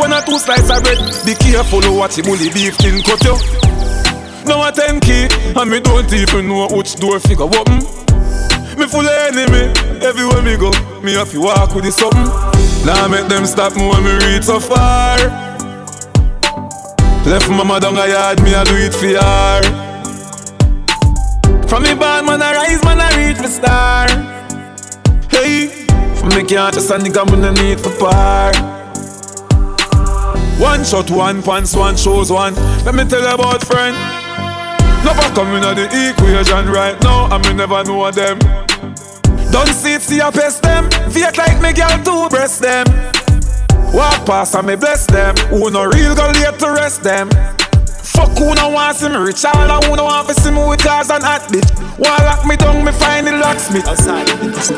[0.00, 3.22] When I two slices of bread, be careful of what you bully beef tin cut
[3.24, 3.36] you.
[4.46, 7.82] Now a ten key, and me don't even know which door figure open.
[8.78, 9.74] Me full of enemy,
[10.06, 10.70] everywhere me go,
[11.02, 12.30] me have to walk with the something.
[12.86, 15.18] Now make them stop me when me reach so far.
[17.26, 19.62] Left mama down a yard, me I do it for her.
[21.66, 24.06] From me bad man I rise, man I reach me star.
[25.28, 25.66] Hey,
[26.14, 28.52] from me can't just a nigga when I need for par.
[30.60, 32.54] One shot, one pants, one shows one.
[32.84, 34.17] Let me tell you about friend.
[35.04, 38.38] Never coming on the equation right now, and me never know them.
[39.50, 40.90] Don't see it, see I best them.
[41.10, 42.86] Fake like me girl to breast them.
[43.92, 45.34] Walk past and me bless them.
[45.48, 47.30] Who no real go late to rest them.
[48.08, 50.64] Fuck who no want see me rich, all I who no want to see me
[50.64, 51.68] with cars and hot bitch.
[52.00, 53.86] Why lock me down, me find the locksmith.
[53.86, 54.26] Outside,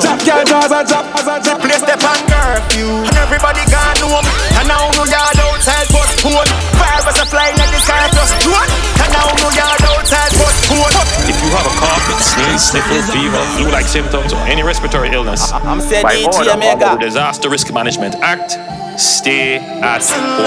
[0.03, 1.61] Jack girl jaws a drop as a drop.
[1.61, 4.25] Place the pan curfew And everybody gone home
[4.59, 6.49] And now no yard outside but phone
[6.81, 10.95] Virus are flying at the sky plus drone And now no yard outside but phone
[11.29, 15.81] If you have a cough, sneeze, sniffle, fever, flu-like symptoms, or any respiratory illness, I'm
[15.81, 16.97] saying by DJ order of Mega.
[16.97, 18.57] the Disaster Risk Management Act,
[18.99, 20.41] stay at home.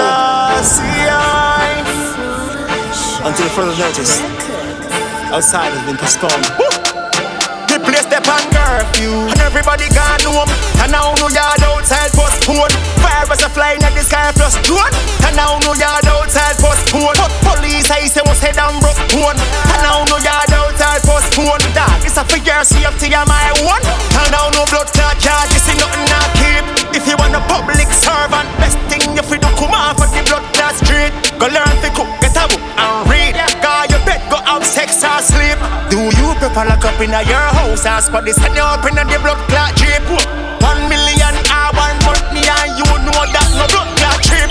[3.24, 4.20] Until further notice
[5.32, 6.44] Outside has been postponed.
[7.72, 9.32] The place the pan curfew.
[9.32, 10.52] And everybody gone home.
[10.84, 12.68] And now no yard outside postpone
[13.00, 14.92] Virus are flying at the sky plus drone
[15.24, 19.40] And now no yard outside postpone But police I say was head and broke bone.
[19.72, 23.80] And now no yard outside postpone Dog, it's a figure safety on my one?
[24.20, 26.64] And now no blood clot charge You see nothing I keep.
[26.92, 30.20] If you want a public servant Best thing if you do come off of the
[30.28, 31.12] blood street.
[31.38, 33.34] Go learn to cook, get a book and read.
[33.62, 35.58] Guy your bed, go out sex or sleep.
[35.90, 38.84] Do you prefer lock up in a your house Or squad this and you up
[38.84, 40.02] in a the blood clot jeep?
[40.60, 44.50] One million or one money and you know that no blood clot trip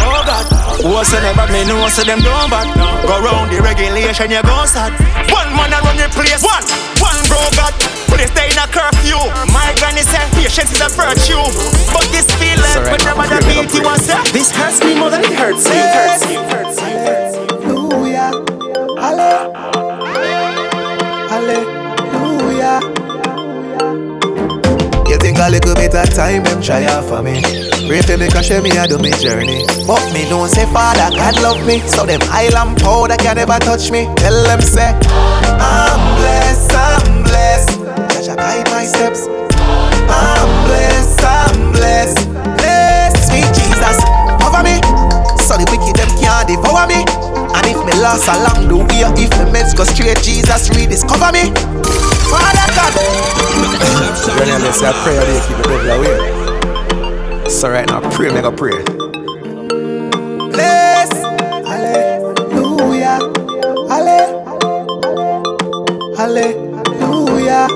[0.00, 2.64] Oh God What's the but me know so them don't back
[3.04, 4.96] Go round the regulation you go sad.
[5.28, 6.40] One man a run the place.
[6.40, 6.64] One,
[6.96, 7.76] one bro God
[8.08, 9.20] Police stay in a curfew.
[9.52, 11.44] My granny said patience is a virtue.
[11.92, 15.36] But this feeling whenever the beat you want say This hurts me more than it
[15.36, 15.76] hurts you.
[15.76, 17.44] Hurts you, hurts hurts you.
[18.96, 19.79] Hallelujah.
[25.20, 27.42] Think a little bit of time them try out for me.
[27.86, 29.64] Pray for me, share me, I do me journey.
[29.86, 33.90] But me know say Father God love me, so them island powder can never touch
[33.90, 34.08] me.
[34.16, 34.96] Tell them say,
[35.60, 37.70] I'm blessed, I'm blessed.
[38.24, 39.28] Jah guide my steps.
[40.08, 42.24] I'm blessed, I'm blessed.
[42.56, 44.00] Blessed, sweet Jesus,
[44.40, 44.80] cover me.
[45.44, 47.04] So the wicked them can't devour me.
[47.04, 51.52] And if me lost along the way, if the meds go straight, Jesus rediscover me.
[52.30, 52.94] Father God.
[54.38, 56.18] Your name is I pray they keep the devil away.
[57.50, 58.78] So right now, pray, make a pray.
[60.50, 61.10] Bless,
[61.66, 63.18] hallelujah,
[63.88, 64.20] halle,
[66.16, 67.68] hallelujah.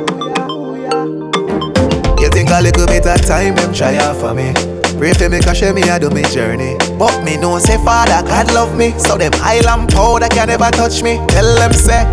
[2.20, 4.54] You think a little bit of time them try out for me.
[4.96, 6.76] Pray for me, cause me, I do me journey.
[6.98, 11.02] But me know say Father God love me, so them island powder can never touch
[11.02, 11.18] me.
[11.28, 12.06] Tell them say,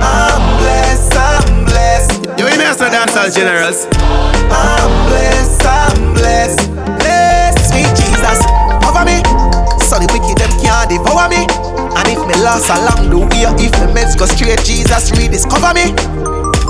[0.00, 2.24] I'm blessed, I'm blessed.
[2.40, 3.86] You hear me as a dancehall generals?
[4.48, 6.64] I'm blessed, I'm blessed.
[7.00, 8.40] Blessed, sweet Jesus,
[8.80, 9.20] cover me.
[9.84, 11.44] So the wicked them can't devour me.
[11.94, 15.92] And if me lost along the way, if the meds go straight, Jesus rediscover me.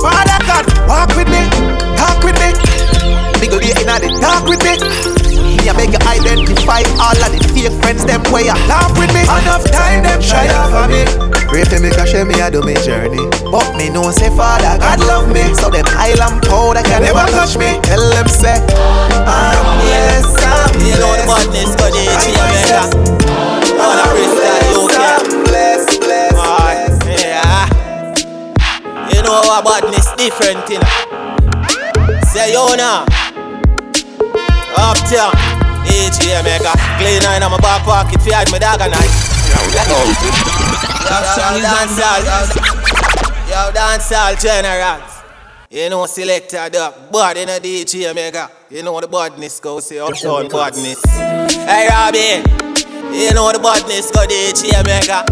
[0.02, 1.42] Father God, walk with me,
[1.96, 2.52] talk with me.
[3.44, 4.72] Go there in the dark with me.
[5.54, 9.12] Me I make you identify all of the fake friends them where you laugh with
[9.12, 9.20] me.
[9.22, 11.04] Enough time them try for me.
[11.46, 13.20] Pray for me, cause share me, I do me journey.
[13.52, 17.54] But me know say Father God love me, so them island powder can never touch
[17.60, 17.78] me.
[17.84, 18.58] Tell them say,
[19.22, 20.88] I'm blessed, I'm blessed.
[20.88, 22.82] You know the badness, go the Jamaica.
[23.76, 24.73] All the freestyle,
[29.24, 30.92] know our badness different, you know.
[32.28, 33.08] Say you know.
[34.76, 35.32] Uptown,
[35.88, 36.72] AJ Jamaica.
[37.00, 39.12] Clean nine on my back pocket, feed my dog a night.
[39.48, 39.58] Yo,
[41.64, 42.20] dance all,
[43.48, 45.10] yo, dancehall generals.
[45.70, 48.50] You know, selector duck, bad in a DJ Jamaica.
[48.70, 51.02] You know the badness go say uptown badness.
[51.04, 52.44] Hey Robin,
[53.14, 55.24] you know the badness go DJ Jamaica.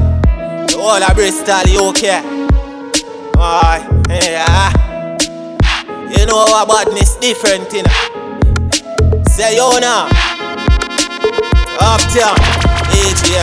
[0.68, 2.41] The whole of Bristol, UK.
[3.44, 4.70] Aye, yeah.
[6.08, 9.22] You know our badness different, you know.
[9.26, 10.06] Say you know.
[11.82, 12.38] Uptown,
[12.94, 13.42] AJ.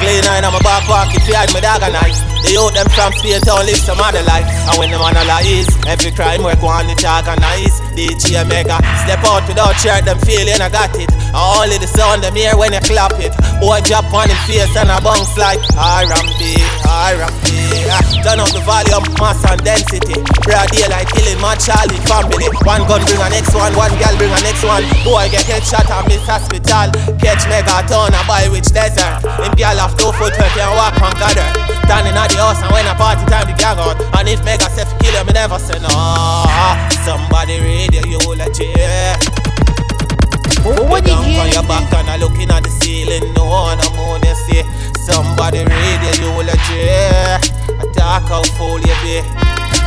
[0.00, 2.29] Clean nine on my back pocket, feed my dog a night.
[2.42, 4.48] The youth them from Spain town live some other life.
[4.70, 9.76] And when them analyze Every crime work one the organize DJ Jamaica Step out without
[9.76, 11.10] shirt them feeling I got it.
[11.12, 13.34] And only the sound them hear when you clap it.
[13.60, 16.56] Boy drop on him face and a bounce like R&B,
[16.88, 17.50] R&B
[17.92, 20.16] ah, Turn up the volume, mass and density.
[20.44, 22.48] Broad daylight killing my Charlie family.
[22.64, 24.84] One gun bring a next one, one girl bring a next one.
[25.04, 26.88] Boy get headshot and miss hospital.
[27.20, 29.22] Catch Mega megaton and buy which desert.
[29.42, 31.46] Him girl have two foot when can walk on gather
[31.90, 33.98] Standing at the house and when a party time the gang out.
[34.18, 35.90] And if mega self kill you, me never say no.
[37.04, 38.70] Somebody radio eulogy
[40.64, 44.20] What did you on your back and I looking at the ceiling No one moon
[44.22, 44.62] you see.
[45.00, 49.24] Somebody radio eulogy I talk how fool you be.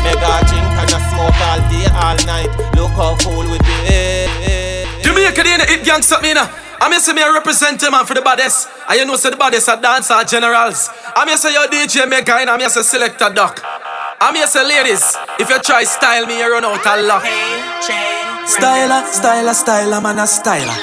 [0.04, 2.50] Mega drink and I smoke all day all night.
[2.76, 5.04] Look how fool we be.
[5.04, 6.63] Jamaica, they ain't hit gang something, you know.
[6.82, 8.68] I'm here say me a represent man for the baddest.
[8.90, 10.90] And you know say the baddest are dancer generals.
[11.16, 13.62] I'm here say your DJ make guy and I'm here say selector doc.
[14.20, 17.24] I'm here say ladies, if you try style me, you run out of luck.
[18.46, 20.78] Styler, styler, styler, man a styler.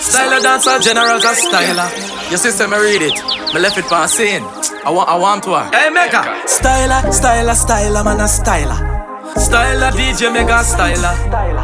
[0.00, 1.88] Styler dancer generals a styler.
[2.30, 3.14] Your sister me read it.
[3.54, 4.44] Me left it for saying.
[4.84, 5.70] I want, I want to her.
[5.72, 6.22] Hey Mega.
[6.46, 8.95] Styler, styler, styler, man a styler.
[9.36, 11.12] Styler, DJ Mega Styler.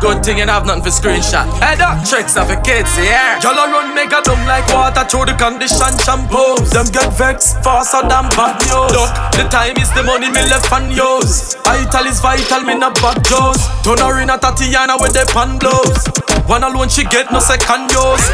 [0.00, 1.48] Good thing you have nothing for screenshot.
[1.60, 3.40] Hey, up, tricks of the kids, yeah.
[3.40, 6.70] Y'all run mega dumb like water through the condition shampoos.
[6.70, 8.92] Them get vexed faster than bad news.
[8.92, 11.54] Look, the time is the money me left on yours.
[11.64, 13.60] Vital is vital, me not bad jaws.
[13.84, 16.04] Turn her in a Tatiana with the pan blows.
[16.48, 18.26] One alone she get no second use.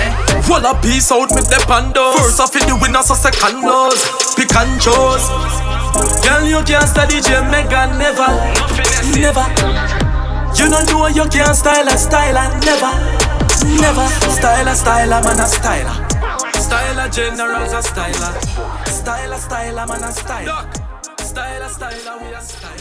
[0.47, 2.17] Full a piece out with the pandos.
[2.17, 4.01] First off in the winners so second blows.
[4.35, 5.68] Pick and.
[6.23, 8.29] Girl, you can't study Jamaica, never,
[9.17, 9.47] never.
[10.57, 12.93] You don't know you can't style a styler, never,
[13.81, 14.07] never.
[14.29, 15.97] Styler, styler, man a styler.
[16.55, 18.33] Styler, generals a styler.
[18.87, 20.67] Styler, styler, man a styler.
[21.19, 22.79] Styler, styler, we a styler.